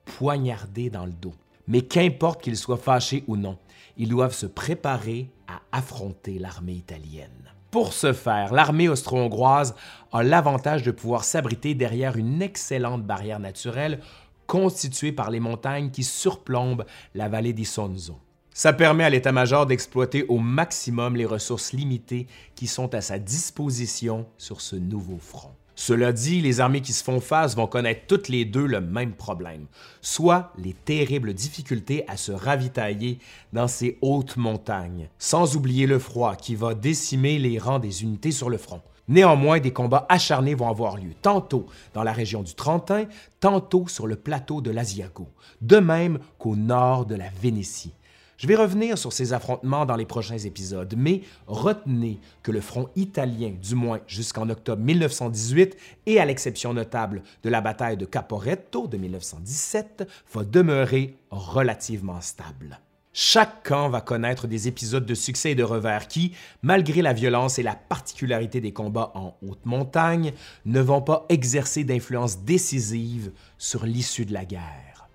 poignarder 0.05 0.91
dans 0.91 1.07
le 1.07 1.13
dos. 1.13 1.35
Mais 1.69 1.83
qu'importe 1.83 2.43
qu'ils 2.43 2.57
soient 2.57 2.77
fâchés 2.77 3.23
ou 3.29 3.37
non, 3.37 3.59
ils 3.97 4.09
doivent 4.09 4.35
se 4.35 4.47
préparer 4.47 5.31
à 5.47 5.61
affronter 5.71 6.41
l'armée 6.41 6.73
italienne. 6.73 7.53
Pour 7.71 7.93
ce 7.93 8.13
faire, 8.13 8.53
l'armée 8.53 8.89
austro-hongroise 8.89 9.77
a 10.13 10.25
l'avantage 10.25 10.83
de 10.83 10.91
pouvoir 10.91 11.23
s'abriter 11.23 11.75
derrière 11.75 12.17
une 12.17 12.43
excellente 12.43 13.05
barrière 13.05 13.39
naturelle 13.39 14.01
constituée 14.49 15.13
par 15.13 15.31
les 15.31 15.39
montagnes 15.39 15.93
qui 15.93 16.03
surplombent 16.03 16.85
la 17.15 17.29
vallée 17.29 17.53
d'Isonzo. 17.53 18.19
Ça 18.53 18.73
permet 18.73 19.05
à 19.05 19.11
l'état-major 19.11 19.67
d'exploiter 19.67 20.25
au 20.27 20.39
maximum 20.39 21.15
les 21.15 21.25
ressources 21.25 21.73
limitées 21.73 22.27
qui 22.57 22.67
sont 22.67 22.93
à 22.93 23.01
sa 23.01 23.21
disposition 23.21 24.27
sur 24.37 24.61
ce 24.61 24.75
nouveau 24.75 25.19
front. 25.19 25.55
Cela 25.81 26.13
dit, 26.13 26.43
les 26.43 26.61
armées 26.61 26.83
qui 26.83 26.93
se 26.93 27.03
font 27.03 27.21
face 27.21 27.57
vont 27.57 27.67
connaître 27.67 28.03
toutes 28.07 28.29
les 28.29 28.45
deux 28.45 28.67
le 28.67 28.83
même 28.83 29.15
problème, 29.15 29.65
soit 30.03 30.53
les 30.59 30.75
terribles 30.75 31.33
difficultés 31.33 32.05
à 32.07 32.19
se 32.19 32.33
ravitailler 32.33 33.19
dans 33.55 33.67
ces 33.67 33.97
hautes 34.03 34.37
montagnes, 34.37 35.09
sans 35.19 35.57
oublier 35.57 35.87
le 35.87 35.99
froid 35.99 36.37
qui 36.37 36.55
va 36.55 36.75
décimer 36.75 37.39
les 37.39 37.59
rangs 37.59 37.79
des 37.79 38.03
unités 38.03 38.31
sur 38.31 38.51
le 38.51 38.59
front. 38.59 38.83
Néanmoins, 39.09 39.59
des 39.59 39.73
combats 39.73 40.05
acharnés 40.11 40.55
vont 40.55 40.69
avoir 40.69 40.99
lieu, 40.99 41.15
tantôt 41.23 41.65
dans 41.95 42.03
la 42.03 42.13
région 42.13 42.43
du 42.43 42.53
Trentin, 42.53 43.07
tantôt 43.41 43.89
sur 43.89 44.07
le 44.07 44.17
plateau 44.17 44.61
de 44.61 44.71
l'Asiago, 44.71 45.29
de 45.63 45.79
même 45.79 46.19
qu'au 46.39 46.57
nord 46.57 47.07
de 47.07 47.15
la 47.15 47.31
Vénétie. 47.41 47.95
Je 48.41 48.47
vais 48.47 48.57
revenir 48.57 48.97
sur 48.97 49.13
ces 49.13 49.35
affrontements 49.35 49.85
dans 49.85 49.97
les 49.97 50.07
prochains 50.07 50.39
épisodes, 50.39 50.95
mais 50.97 51.21
retenez 51.47 52.19
que 52.43 52.51
le 52.51 52.63
front 52.63 52.89
italien, 52.97 53.53
du 53.61 53.75
moins 53.75 54.01
jusqu'en 54.07 54.49
octobre 54.49 54.83
1918, 54.83 55.77
et 56.07 56.19
à 56.19 56.25
l'exception 56.25 56.73
notable 56.73 57.23
de 57.43 57.51
la 57.51 57.61
bataille 57.61 57.99
de 57.99 58.07
Caporetto 58.07 58.87
de 58.87 58.97
1917, 58.97 60.09
va 60.33 60.45
demeurer 60.45 61.19
relativement 61.31 62.23
stable. 62.23 62.81
Chaque 63.13 63.63
camp 63.63 63.91
va 63.91 64.01
connaître 64.01 64.47
des 64.47 64.69
épisodes 64.69 65.05
de 65.05 65.15
succès 65.15 65.51
et 65.51 65.55
de 65.55 65.63
revers 65.63 66.09
qui, 66.09 66.33
malgré 66.63 67.03
la 67.03 67.13
violence 67.13 67.59
et 67.59 67.63
la 67.63 67.75
particularité 67.75 68.63
des 68.63 68.73
combats 68.73 69.13
en 69.15 69.37
haute 69.47 69.67
montagne, 69.67 70.33
ne 70.65 70.81
vont 70.81 71.03
pas 71.03 71.27
exercer 71.29 71.85
d'influence 71.85 72.39
décisive 72.39 73.33
sur 73.59 73.85
l'issue 73.85 74.25
de 74.25 74.33
la 74.33 74.47
guerre. 74.47 75.11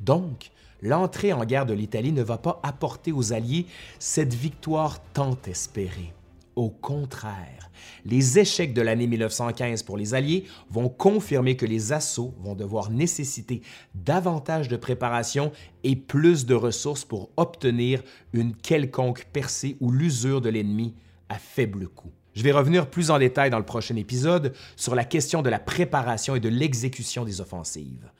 Donc, 0.00 0.50
l'entrée 0.82 1.32
en 1.32 1.44
guerre 1.44 1.66
de 1.66 1.74
l'Italie 1.74 2.12
ne 2.12 2.22
va 2.22 2.38
pas 2.38 2.60
apporter 2.62 3.12
aux 3.12 3.32
Alliés 3.32 3.66
cette 3.98 4.34
victoire 4.34 5.02
tant 5.12 5.38
espérée. 5.46 6.12
Au 6.56 6.70
contraire, 6.70 7.70
les 8.06 8.38
échecs 8.38 8.72
de 8.72 8.80
l'année 8.80 9.06
1915 9.06 9.82
pour 9.82 9.98
les 9.98 10.14
Alliés 10.14 10.44
vont 10.70 10.88
confirmer 10.88 11.56
que 11.56 11.66
les 11.66 11.92
assauts 11.92 12.34
vont 12.40 12.54
devoir 12.54 12.90
nécessiter 12.90 13.60
davantage 13.94 14.68
de 14.68 14.76
préparation 14.76 15.52
et 15.84 15.96
plus 15.96 16.46
de 16.46 16.54
ressources 16.54 17.04
pour 17.04 17.30
obtenir 17.36 18.02
une 18.32 18.54
quelconque 18.54 19.26
percée 19.32 19.76
ou 19.80 19.92
l'usure 19.92 20.40
de 20.40 20.48
l'ennemi 20.48 20.94
à 21.28 21.38
faible 21.38 21.88
coût. 21.88 22.12
Je 22.34 22.42
vais 22.42 22.52
revenir 22.52 22.88
plus 22.88 23.10
en 23.10 23.18
détail 23.18 23.50
dans 23.50 23.58
le 23.58 23.64
prochain 23.64 23.96
épisode 23.96 24.54
sur 24.76 24.94
la 24.94 25.04
question 25.04 25.42
de 25.42 25.50
la 25.50 25.58
préparation 25.58 26.36
et 26.36 26.40
de 26.40 26.50
l'exécution 26.50 27.24
des 27.24 27.40
offensives. 27.40 28.10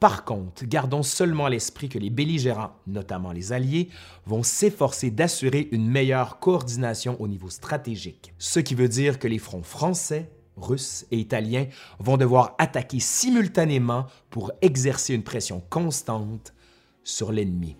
Par 0.00 0.24
contre, 0.24 0.64
gardons 0.64 1.02
seulement 1.02 1.46
à 1.46 1.50
l'esprit 1.50 1.88
que 1.88 1.98
les 1.98 2.10
belligérants, 2.10 2.72
notamment 2.86 3.32
les 3.32 3.52
Alliés, 3.52 3.88
vont 4.26 4.44
s'efforcer 4.44 5.10
d'assurer 5.10 5.68
une 5.72 5.88
meilleure 5.88 6.38
coordination 6.38 7.20
au 7.20 7.26
niveau 7.26 7.50
stratégique, 7.50 8.32
ce 8.38 8.60
qui 8.60 8.76
veut 8.76 8.88
dire 8.88 9.18
que 9.18 9.26
les 9.26 9.38
fronts 9.38 9.64
français, 9.64 10.30
russes 10.56 11.04
et 11.10 11.18
italiens 11.18 11.66
vont 11.98 12.16
devoir 12.16 12.54
attaquer 12.58 13.00
simultanément 13.00 14.06
pour 14.30 14.52
exercer 14.62 15.14
une 15.14 15.24
pression 15.24 15.62
constante 15.68 16.54
sur 17.02 17.32
l'ennemi. 17.32 17.76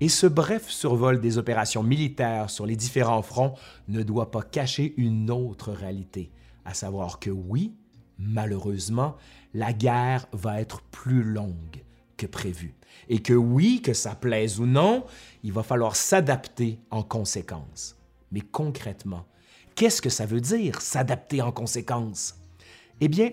Et 0.00 0.08
ce 0.08 0.26
bref 0.26 0.68
survol 0.68 1.20
des 1.20 1.36
opérations 1.36 1.82
militaires 1.82 2.48
sur 2.48 2.64
les 2.64 2.76
différents 2.76 3.22
fronts 3.22 3.54
ne 3.88 4.02
doit 4.02 4.30
pas 4.30 4.42
cacher 4.42 4.94
une 4.96 5.30
autre 5.30 5.72
réalité 5.72 6.30
à 6.66 6.74
savoir 6.74 7.18
que 7.18 7.30
oui, 7.30 7.72
malheureusement, 8.18 9.16
la 9.54 9.72
guerre 9.72 10.26
va 10.32 10.60
être 10.60 10.82
plus 10.82 11.22
longue 11.22 11.84
que 12.16 12.26
prévu. 12.26 12.74
Et 13.08 13.20
que 13.20 13.32
oui, 13.32 13.80
que 13.82 13.94
ça 13.94 14.14
plaise 14.14 14.58
ou 14.58 14.66
non, 14.66 15.04
il 15.42 15.52
va 15.52 15.62
falloir 15.62 15.96
s'adapter 15.96 16.78
en 16.90 17.02
conséquence. 17.02 17.96
Mais 18.32 18.40
concrètement, 18.40 19.26
qu'est-ce 19.76 20.02
que 20.02 20.10
ça 20.10 20.26
veut 20.26 20.40
dire, 20.40 20.80
s'adapter 20.80 21.40
en 21.40 21.52
conséquence? 21.52 22.34
Eh 23.00 23.08
bien, 23.08 23.30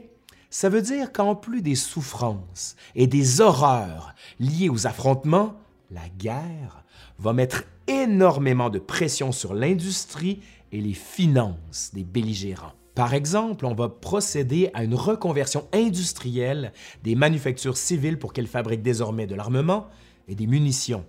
ça 0.49 0.69
veut 0.69 0.81
dire 0.81 1.11
qu'en 1.11 1.35
plus 1.35 1.61
des 1.61 1.75
souffrances 1.75 2.75
et 2.93 3.07
des 3.07 3.41
horreurs 3.41 4.13
liées 4.39 4.69
aux 4.69 4.85
affrontements, 4.85 5.55
la 5.89 6.07
guerre 6.19 6.83
va 7.17 7.33
mettre 7.33 7.63
énormément 7.87 8.69
de 8.69 8.79
pression 8.79 9.31
sur 9.31 9.53
l'industrie 9.53 10.41
et 10.71 10.81
les 10.81 10.93
finances 10.93 11.91
des 11.93 12.03
belligérants. 12.03 12.73
Par 12.95 13.15
exemple, 13.15 13.65
on 13.65 13.73
va 13.73 13.89
procéder 13.89 14.69
à 14.75 14.83
une 14.83 14.93
reconversion 14.93 15.67
industrielle 15.73 16.73
des 17.03 17.15
manufactures 17.15 17.77
civiles 17.77 18.19
pour 18.19 18.33
qu'elles 18.33 18.47
fabriquent 18.47 18.83
désormais 18.83 19.25
de 19.25 19.33
l'armement 19.33 19.87
et 20.27 20.35
des 20.35 20.45
munitions. 20.45 21.03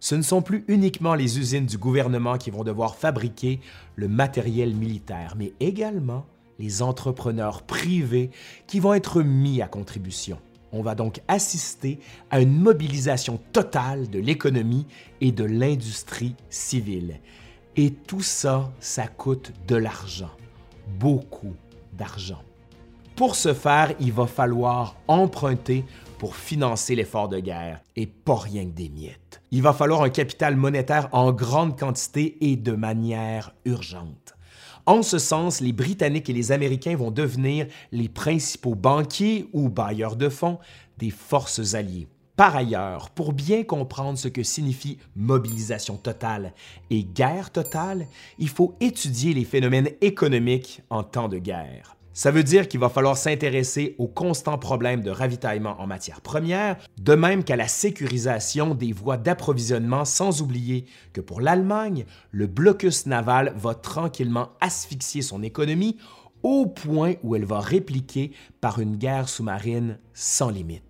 Ce 0.00 0.16
ne 0.16 0.22
sont 0.22 0.42
plus 0.42 0.64
uniquement 0.66 1.14
les 1.14 1.38
usines 1.38 1.66
du 1.66 1.78
gouvernement 1.78 2.38
qui 2.38 2.50
vont 2.50 2.64
devoir 2.64 2.96
fabriquer 2.96 3.60
le 3.94 4.08
matériel 4.08 4.74
militaire, 4.74 5.34
mais 5.36 5.52
également 5.60 6.26
les 6.58 6.82
entrepreneurs 6.82 7.62
privés 7.62 8.30
qui 8.66 8.80
vont 8.80 8.94
être 8.94 9.22
mis 9.22 9.62
à 9.62 9.68
contribution. 9.68 10.38
On 10.72 10.82
va 10.82 10.96
donc 10.96 11.20
assister 11.28 12.00
à 12.30 12.40
une 12.40 12.60
mobilisation 12.60 13.40
totale 13.52 14.10
de 14.10 14.18
l'économie 14.18 14.86
et 15.20 15.30
de 15.30 15.44
l'industrie 15.44 16.34
civile. 16.50 17.20
Et 17.76 17.92
tout 17.92 18.22
ça, 18.22 18.72
ça 18.80 19.06
coûte 19.06 19.52
de 19.68 19.76
l'argent 19.76 20.30
beaucoup 20.98 21.54
d'argent. 21.92 22.42
Pour 23.16 23.34
ce 23.34 23.52
faire, 23.52 23.94
il 23.98 24.12
va 24.12 24.26
falloir 24.26 24.96
emprunter 25.08 25.84
pour 26.18 26.36
financer 26.36 26.94
l'effort 26.94 27.28
de 27.28 27.38
guerre, 27.38 27.80
et 27.96 28.06
pas 28.06 28.36
rien 28.36 28.64
que 28.64 28.74
des 28.74 28.88
miettes. 28.88 29.40
Il 29.50 29.62
va 29.62 29.72
falloir 29.72 30.02
un 30.02 30.10
capital 30.10 30.56
monétaire 30.56 31.08
en 31.12 31.32
grande 31.32 31.78
quantité 31.78 32.36
et 32.40 32.56
de 32.56 32.72
manière 32.72 33.54
urgente. 33.64 34.34
En 34.86 35.02
ce 35.02 35.18
sens, 35.18 35.60
les 35.60 35.72
Britanniques 35.72 36.30
et 36.30 36.32
les 36.32 36.50
Américains 36.50 36.96
vont 36.96 37.10
devenir 37.10 37.66
les 37.92 38.08
principaux 38.08 38.74
banquiers 38.74 39.48
ou 39.52 39.68
bailleurs 39.68 40.16
de 40.16 40.28
fonds 40.28 40.58
des 40.98 41.10
forces 41.10 41.74
alliées. 41.74 42.08
Par 42.38 42.54
ailleurs, 42.54 43.10
pour 43.10 43.32
bien 43.32 43.64
comprendre 43.64 44.16
ce 44.16 44.28
que 44.28 44.44
signifie 44.44 44.98
mobilisation 45.16 45.96
totale 45.96 46.54
et 46.88 47.02
guerre 47.02 47.50
totale, 47.50 48.06
il 48.38 48.48
faut 48.48 48.76
étudier 48.78 49.34
les 49.34 49.44
phénomènes 49.44 49.90
économiques 50.02 50.82
en 50.88 51.02
temps 51.02 51.26
de 51.26 51.38
guerre. 51.38 51.96
Ça 52.12 52.30
veut 52.30 52.44
dire 52.44 52.68
qu'il 52.68 52.78
va 52.78 52.90
falloir 52.90 53.16
s'intéresser 53.16 53.96
aux 53.98 54.06
constants 54.06 54.56
problèmes 54.56 55.02
de 55.02 55.10
ravitaillement 55.10 55.80
en 55.80 55.88
matières 55.88 56.20
premières, 56.20 56.76
de 57.00 57.16
même 57.16 57.42
qu'à 57.42 57.56
la 57.56 57.66
sécurisation 57.66 58.76
des 58.76 58.92
voies 58.92 59.16
d'approvisionnement, 59.16 60.04
sans 60.04 60.40
oublier 60.40 60.84
que 61.12 61.20
pour 61.20 61.40
l'Allemagne, 61.40 62.06
le 62.30 62.46
blocus 62.46 63.06
naval 63.06 63.52
va 63.56 63.74
tranquillement 63.74 64.50
asphyxier 64.60 65.22
son 65.22 65.42
économie 65.42 65.96
au 66.44 66.66
point 66.66 67.14
où 67.24 67.34
elle 67.34 67.46
va 67.46 67.58
répliquer 67.58 68.30
par 68.60 68.78
une 68.78 68.94
guerre 68.94 69.28
sous-marine 69.28 69.98
sans 70.14 70.50
limite. 70.50 70.87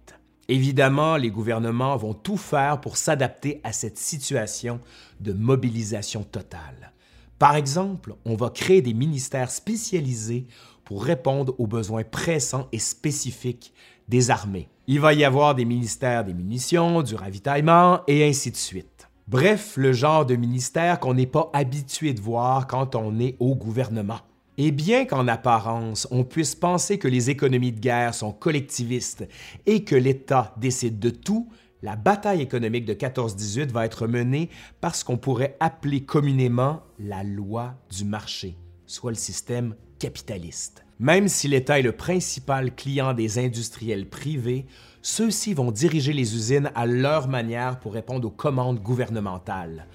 Évidemment, 0.49 1.17
les 1.19 1.31
gouvernements 1.31 1.97
vont 1.99 2.15
tout 2.15 2.39
faire 2.39 2.81
pour 2.81 2.97
s'adapter 2.97 3.61
à 3.65 3.73
cette 3.73 3.99
situation 3.99 4.81
de 5.21 5.35
mobilisation 5.35 6.23
totale. 6.25 6.93
Par 7.39 7.55
exemple, 7.55 8.15
on 8.25 8.35
va 8.35 8.49
créer 8.49 8.81
des 8.81 8.95
ministères 8.95 9.51
spécialisés 9.51 10.47
pour 10.85 11.05
répondre 11.05 11.55
aux 11.59 11.67
besoins 11.67 12.03
pressants 12.03 12.67
et 12.73 12.79
spécifiques 12.79 13.75
des 14.09 14.31
armées. 14.31 14.69
Il 14.87 15.01
va 15.01 15.13
y 15.13 15.23
avoir 15.23 15.55
des 15.55 15.67
ministères 15.67 16.25
des 16.25 16.33
munitions, 16.33 17.03
du 17.03 17.15
ravitaillement 17.15 18.01
et 18.07 18.27
ainsi 18.27 18.51
de 18.51 18.57
suite. 18.57 19.07
Bref, 19.29 19.77
le 19.77 19.93
genre 19.93 20.25
de 20.25 20.35
ministère 20.35 20.99
qu'on 20.99 21.13
n'est 21.13 21.27
pas 21.27 21.51
habitué 21.53 22.15
de 22.15 22.21
voir 22.23 22.67
quand 22.67 22.95
on 22.95 23.21
est 23.21 23.37
au 23.39 23.55
gouvernement. 23.55 24.21
Et 24.61 24.73
bien 24.73 25.05
qu'en 25.05 25.29
apparence, 25.29 26.09
on 26.11 26.25
puisse 26.25 26.57
penser 26.57 26.99
que 26.99 27.07
les 27.07 27.31
économies 27.31 27.71
de 27.71 27.79
guerre 27.79 28.13
sont 28.13 28.33
collectivistes 28.33 29.29
et 29.67 29.85
que 29.85 29.95
l'État 29.95 30.53
décide 30.57 30.99
de 30.99 31.11
tout, 31.11 31.49
la 31.81 31.95
bataille 31.95 32.43
économique 32.43 32.85
de 32.85 32.93
14-18 32.93 33.71
va 33.71 33.85
être 33.85 34.09
menée 34.09 34.51
par 34.81 34.97
ce 34.97 35.05
qu'on 35.05 35.17
pourrait 35.17 35.57
appeler 35.61 36.03
communément 36.03 36.83
la 36.99 37.23
loi 37.23 37.77
du 37.97 38.05
marché, 38.05 38.57
soit 38.85 39.13
le 39.13 39.17
système 39.17 39.77
capitaliste. 40.01 40.85
Même 40.99 41.29
si 41.29 41.47
l'État 41.47 41.79
est 41.79 41.83
le 41.83 41.93
principal 41.93 42.75
client 42.75 43.15
des 43.15 43.39
industriels 43.39 44.09
privés, 44.09 44.67
ceux-ci 45.03 45.55
vont 45.55 45.71
diriger 45.71 46.13
les 46.13 46.35
usines 46.35 46.73
à 46.75 46.85
leur 46.85 47.29
manière 47.29 47.79
pour 47.79 47.93
répondre 47.93 48.27
aux 48.27 48.33
commandes 48.33 48.83
gouvernementales. 48.83 49.87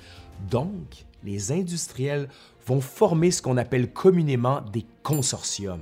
Donc, 0.50 1.06
les 1.26 1.52
industriels 1.52 2.30
vont 2.66 2.82
former 2.82 3.32
ce 3.32 3.42
qu'on 3.42 3.58
appelle 3.58 3.92
communément 3.92 4.62
des 4.72 4.86
consortiums. 5.04 5.80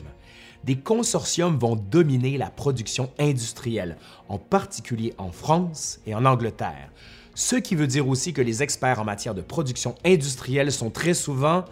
Des 0.63 0.77
consortiums 0.77 1.57
vont 1.57 1.75
dominer 1.75 2.37
la 2.37 2.49
production 2.49 3.11
industrielle, 3.17 3.97
en 4.29 4.37
particulier 4.37 5.13
en 5.17 5.31
France 5.31 5.99
et 6.05 6.13
en 6.13 6.25
Angleterre. 6.25 6.89
Ce 7.33 7.55
qui 7.55 7.75
veut 7.75 7.87
dire 7.87 8.07
aussi 8.07 8.33
que 8.33 8.41
les 8.41 8.61
experts 8.61 8.99
en 8.99 9.05
matière 9.05 9.33
de 9.33 9.41
production 9.41 9.95
industrielle 10.05 10.71
sont 10.71 10.89
très 10.89 11.13
souvent 11.13 11.65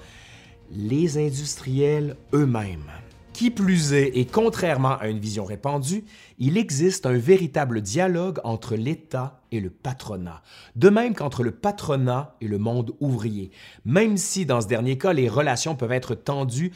les 0.72 1.18
industriels 1.18 2.16
eux-mêmes 2.34 2.90
Qui 3.40 3.52
plus 3.52 3.94
est, 3.94 4.18
et 4.18 4.26
contrairement 4.26 4.98
à 4.98 5.08
une 5.08 5.22
vision 5.22 5.46
répandue, 5.46 6.04
il 6.40 6.58
existe 6.58 7.06
un 7.06 7.18
véritable 7.18 7.80
dialogue 7.80 8.42
entre 8.44 8.76
l'État 8.76 9.40
et 9.54 9.62
le 9.62 9.70
patronat, 9.70 10.42
de 10.76 10.90
même 10.90 11.16
qu'entre 11.16 11.44
le 11.44 11.52
patronat 11.52 12.36
et 12.42 12.50
le 12.50 12.58
monde 12.58 12.92
ouvrier, 13.00 13.52
même 13.86 14.18
si 14.18 14.46
dans 14.46 14.60
ce 14.60 14.68
dernier 14.68 14.98
cas, 14.98 15.14
les 15.14 15.30
relations 15.30 15.78
peuvent 15.78 15.94
être 15.94 16.16
tendues, 16.16 16.74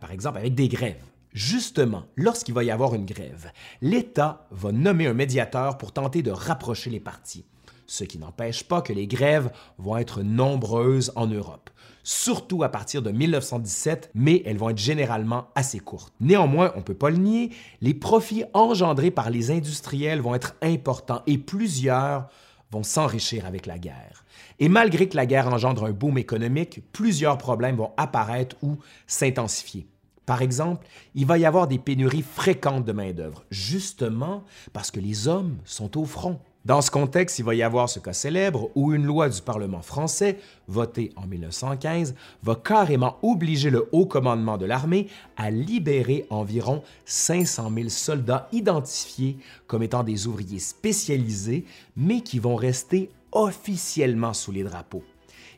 par 0.00 0.12
exemple 0.12 0.38
avec 0.38 0.54
des 0.54 0.68
grèves. 0.68 1.04
Justement, 1.34 2.04
lorsqu'il 2.16 2.54
va 2.54 2.64
y 2.64 2.70
avoir 2.70 2.94
une 2.94 3.04
grève, 3.04 3.52
l'État 3.82 4.46
va 4.50 4.72
nommer 4.72 5.08
un 5.08 5.12
médiateur 5.12 5.76
pour 5.76 5.92
tenter 5.92 6.22
de 6.22 6.30
rapprocher 6.30 6.88
les 6.88 7.00
parties, 7.00 7.44
ce 7.92 8.04
qui 8.04 8.18
n'empêche 8.18 8.64
pas 8.64 8.80
que 8.80 8.94
les 8.94 9.06
grèves 9.06 9.50
vont 9.76 9.98
être 9.98 10.22
nombreuses 10.22 11.12
en 11.14 11.26
Europe 11.26 11.68
surtout 12.04 12.64
à 12.64 12.68
partir 12.68 13.00
de 13.00 13.12
1917, 13.12 14.10
mais 14.14 14.42
elles 14.44 14.58
vont 14.58 14.70
être 14.70 14.78
généralement 14.78 15.46
assez 15.54 15.78
courtes. 15.78 16.12
Néanmoins, 16.18 16.72
on 16.74 16.78
ne 16.78 16.82
peut 16.82 16.94
pas 16.94 17.10
le 17.10 17.18
nier, 17.18 17.50
les 17.80 17.94
profits 17.94 18.42
engendrés 18.54 19.12
par 19.12 19.30
les 19.30 19.52
industriels 19.52 20.20
vont 20.20 20.34
être 20.34 20.56
importants 20.62 21.22
et 21.28 21.38
plusieurs 21.38 22.28
vont 22.72 22.82
s'enrichir 22.82 23.46
avec 23.46 23.66
la 23.66 23.78
guerre. 23.78 24.24
Et 24.58 24.68
malgré 24.68 25.08
que 25.08 25.14
la 25.16 25.26
guerre 25.26 25.46
engendre 25.46 25.84
un 25.84 25.92
boom 25.92 26.18
économique, 26.18 26.80
plusieurs 26.92 27.38
problèmes 27.38 27.76
vont 27.76 27.92
apparaître 27.96 28.56
ou 28.62 28.78
s'intensifier. 29.06 29.86
Par 30.26 30.42
exemple, 30.42 30.86
il 31.14 31.26
va 31.26 31.38
y 31.38 31.44
avoir 31.44 31.68
des 31.68 31.78
pénuries 31.78 32.22
fréquentes 32.22 32.84
de 32.84 32.92
main-d'œuvre, 32.92 33.44
justement 33.52 34.42
parce 34.72 34.90
que 34.90 34.98
les 34.98 35.28
hommes 35.28 35.58
sont 35.64 35.96
au 35.96 36.04
front. 36.04 36.40
Dans 36.64 36.80
ce 36.80 36.92
contexte, 36.92 37.40
il 37.40 37.44
va 37.44 37.56
y 37.56 37.62
avoir 37.64 37.88
ce 37.88 37.98
cas 37.98 38.12
célèbre 38.12 38.70
où 38.76 38.92
une 38.92 39.04
loi 39.04 39.28
du 39.28 39.42
Parlement 39.42 39.82
français, 39.82 40.38
votée 40.68 41.10
en 41.16 41.26
1915, 41.26 42.14
va 42.44 42.54
carrément 42.54 43.18
obliger 43.22 43.68
le 43.68 43.88
haut 43.90 44.06
commandement 44.06 44.56
de 44.58 44.66
l'armée 44.66 45.08
à 45.36 45.50
libérer 45.50 46.24
environ 46.30 46.84
500 47.04 47.68
000 47.74 47.88
soldats 47.88 48.48
identifiés 48.52 49.38
comme 49.66 49.82
étant 49.82 50.04
des 50.04 50.28
ouvriers 50.28 50.60
spécialisés, 50.60 51.64
mais 51.96 52.20
qui 52.20 52.38
vont 52.38 52.54
rester 52.54 53.10
officiellement 53.32 54.32
sous 54.32 54.52
les 54.52 54.62
drapeaux. 54.62 55.02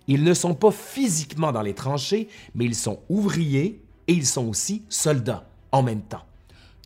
Ils 0.07 0.25
ne 0.25 0.33
sont 0.33 0.55
pas 0.55 0.71
physiquement 0.71 1.53
dans 1.53 1.63
les 1.63 1.75
tranchées, 1.75 2.29
mais 2.55 2.65
ils 2.65 2.75
sont 2.75 3.01
ouvriers 3.11 3.79
et 4.09 4.13
ils 4.15 4.27
sont 4.27 4.49
aussi 4.49 4.85
soldats 4.89 5.47
en 5.71 5.83
même 5.83 6.03
temps. 6.03 6.25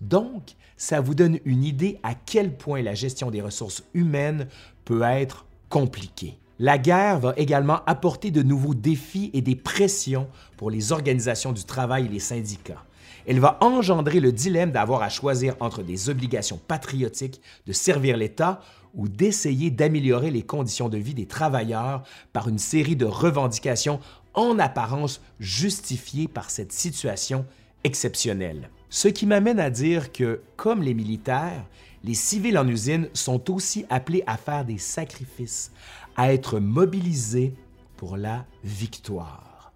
Donc, 0.00 0.56
ça 0.78 1.00
vous 1.00 1.14
donne 1.14 1.38
une 1.44 1.64
idée 1.64 1.98
à 2.02 2.14
quel 2.14 2.56
point 2.56 2.80
la 2.80 2.94
gestion 2.94 3.30
des 3.30 3.42
ressources 3.42 3.82
humaines 3.92 4.48
peut 4.86 5.02
être 5.02 5.44
compliquée. 5.68 6.38
La 6.58 6.78
guerre 6.78 7.20
va 7.20 7.34
également 7.36 7.80
apporter 7.86 8.30
de 8.30 8.42
nouveaux 8.42 8.74
défis 8.74 9.30
et 9.34 9.42
des 9.42 9.54
pressions 9.54 10.28
pour 10.56 10.70
les 10.70 10.92
organisations 10.92 11.52
du 11.52 11.64
travail 11.64 12.06
et 12.06 12.08
les 12.08 12.18
syndicats. 12.18 12.84
Elle 13.26 13.40
va 13.40 13.58
engendrer 13.60 14.20
le 14.20 14.32
dilemme 14.32 14.72
d'avoir 14.72 15.02
à 15.02 15.10
choisir 15.10 15.54
entre 15.60 15.82
des 15.82 16.08
obligations 16.08 16.58
patriotiques 16.66 17.42
de 17.66 17.72
servir 17.72 18.16
l'État 18.16 18.60
ou 18.94 19.06
d'essayer 19.06 19.70
d'améliorer 19.70 20.30
les 20.30 20.42
conditions 20.42 20.88
de 20.88 20.96
vie 20.96 21.14
des 21.14 21.26
travailleurs 21.26 22.04
par 22.32 22.48
une 22.48 22.58
série 22.58 22.96
de 22.96 23.04
revendications 23.04 24.00
en 24.34 24.58
apparence 24.58 25.20
justifiées 25.40 26.28
par 26.28 26.50
cette 26.50 26.72
situation 26.72 27.44
exceptionnelle. 27.84 28.70
Ce 28.90 29.08
qui 29.08 29.26
m'amène 29.26 29.60
à 29.60 29.70
dire 29.70 30.12
que, 30.12 30.40
comme 30.56 30.82
les 30.82 30.94
militaires, 30.94 31.64
les 32.04 32.14
civils 32.14 32.56
en 32.56 32.66
usine 32.66 33.08
sont 33.12 33.50
aussi 33.50 33.84
appelés 33.90 34.22
à 34.26 34.36
faire 34.36 34.64
des 34.64 34.78
sacrifices, 34.78 35.72
à 36.16 36.32
être 36.32 36.58
mobilisés 36.58 37.54
pour 37.96 38.16
la 38.16 38.46
victoire. 38.64 39.72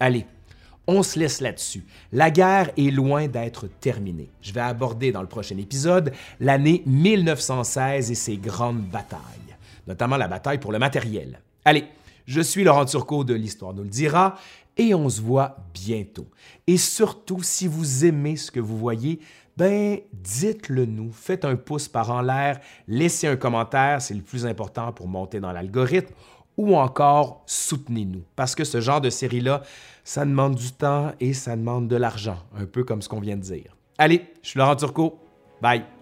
Allez, 0.00 0.26
on 0.86 1.02
se 1.02 1.18
laisse 1.18 1.40
là-dessus. 1.40 1.84
La 2.12 2.30
guerre 2.30 2.70
est 2.76 2.90
loin 2.90 3.26
d'être 3.26 3.66
terminée. 3.66 4.30
Je 4.40 4.52
vais 4.52 4.60
aborder 4.60 5.12
dans 5.12 5.22
le 5.22 5.28
prochain 5.28 5.58
épisode 5.58 6.12
l'année 6.40 6.82
1916 6.86 8.10
et 8.10 8.14
ses 8.14 8.36
grandes 8.36 8.82
batailles, 8.82 9.20
notamment 9.86 10.16
la 10.16 10.28
bataille 10.28 10.58
pour 10.58 10.72
le 10.72 10.78
matériel. 10.78 11.40
Allez, 11.64 11.84
je 12.26 12.40
suis 12.40 12.64
Laurent 12.64 12.86
Turcot 12.86 13.24
de 13.24 13.34
l'Histoire 13.34 13.74
nous 13.74 13.82
le 13.82 13.88
dira 13.88 14.36
et 14.76 14.94
on 14.94 15.08
se 15.08 15.20
voit 15.20 15.56
bientôt. 15.72 16.26
Et 16.66 16.76
surtout, 16.76 17.42
si 17.42 17.66
vous 17.66 18.04
aimez 18.04 18.36
ce 18.36 18.50
que 18.50 18.60
vous 18.60 18.78
voyez, 18.78 19.20
ben 19.56 19.98
dites-le 20.12 20.84
nous, 20.86 21.12
faites 21.12 21.44
un 21.44 21.56
pouce 21.56 21.88
par 21.88 22.10
en 22.10 22.22
l'air, 22.22 22.60
laissez 22.88 23.26
un 23.26 23.36
commentaire, 23.36 24.02
c'est 24.02 24.14
le 24.14 24.22
plus 24.22 24.46
important 24.46 24.92
pour 24.92 25.06
monter 25.06 25.40
dans 25.40 25.52
l'algorithme, 25.52 26.12
ou 26.56 26.76
encore 26.76 27.42
soutenez-nous, 27.46 28.24
parce 28.36 28.54
que 28.54 28.64
ce 28.64 28.80
genre 28.80 29.00
de 29.00 29.10
série-là, 29.10 29.62
ça 30.04 30.24
demande 30.24 30.54
du 30.54 30.72
temps 30.72 31.12
et 31.20 31.32
ça 31.32 31.56
demande 31.56 31.88
de 31.88 31.96
l'argent, 31.96 32.38
un 32.56 32.66
peu 32.66 32.84
comme 32.84 33.02
ce 33.02 33.08
qu'on 33.08 33.20
vient 33.20 33.36
de 33.36 33.42
dire. 33.42 33.76
Allez, 33.98 34.26
je 34.42 34.50
suis 34.50 34.58
Laurent 34.58 34.76
Turcot, 34.76 35.18
bye! 35.62 35.93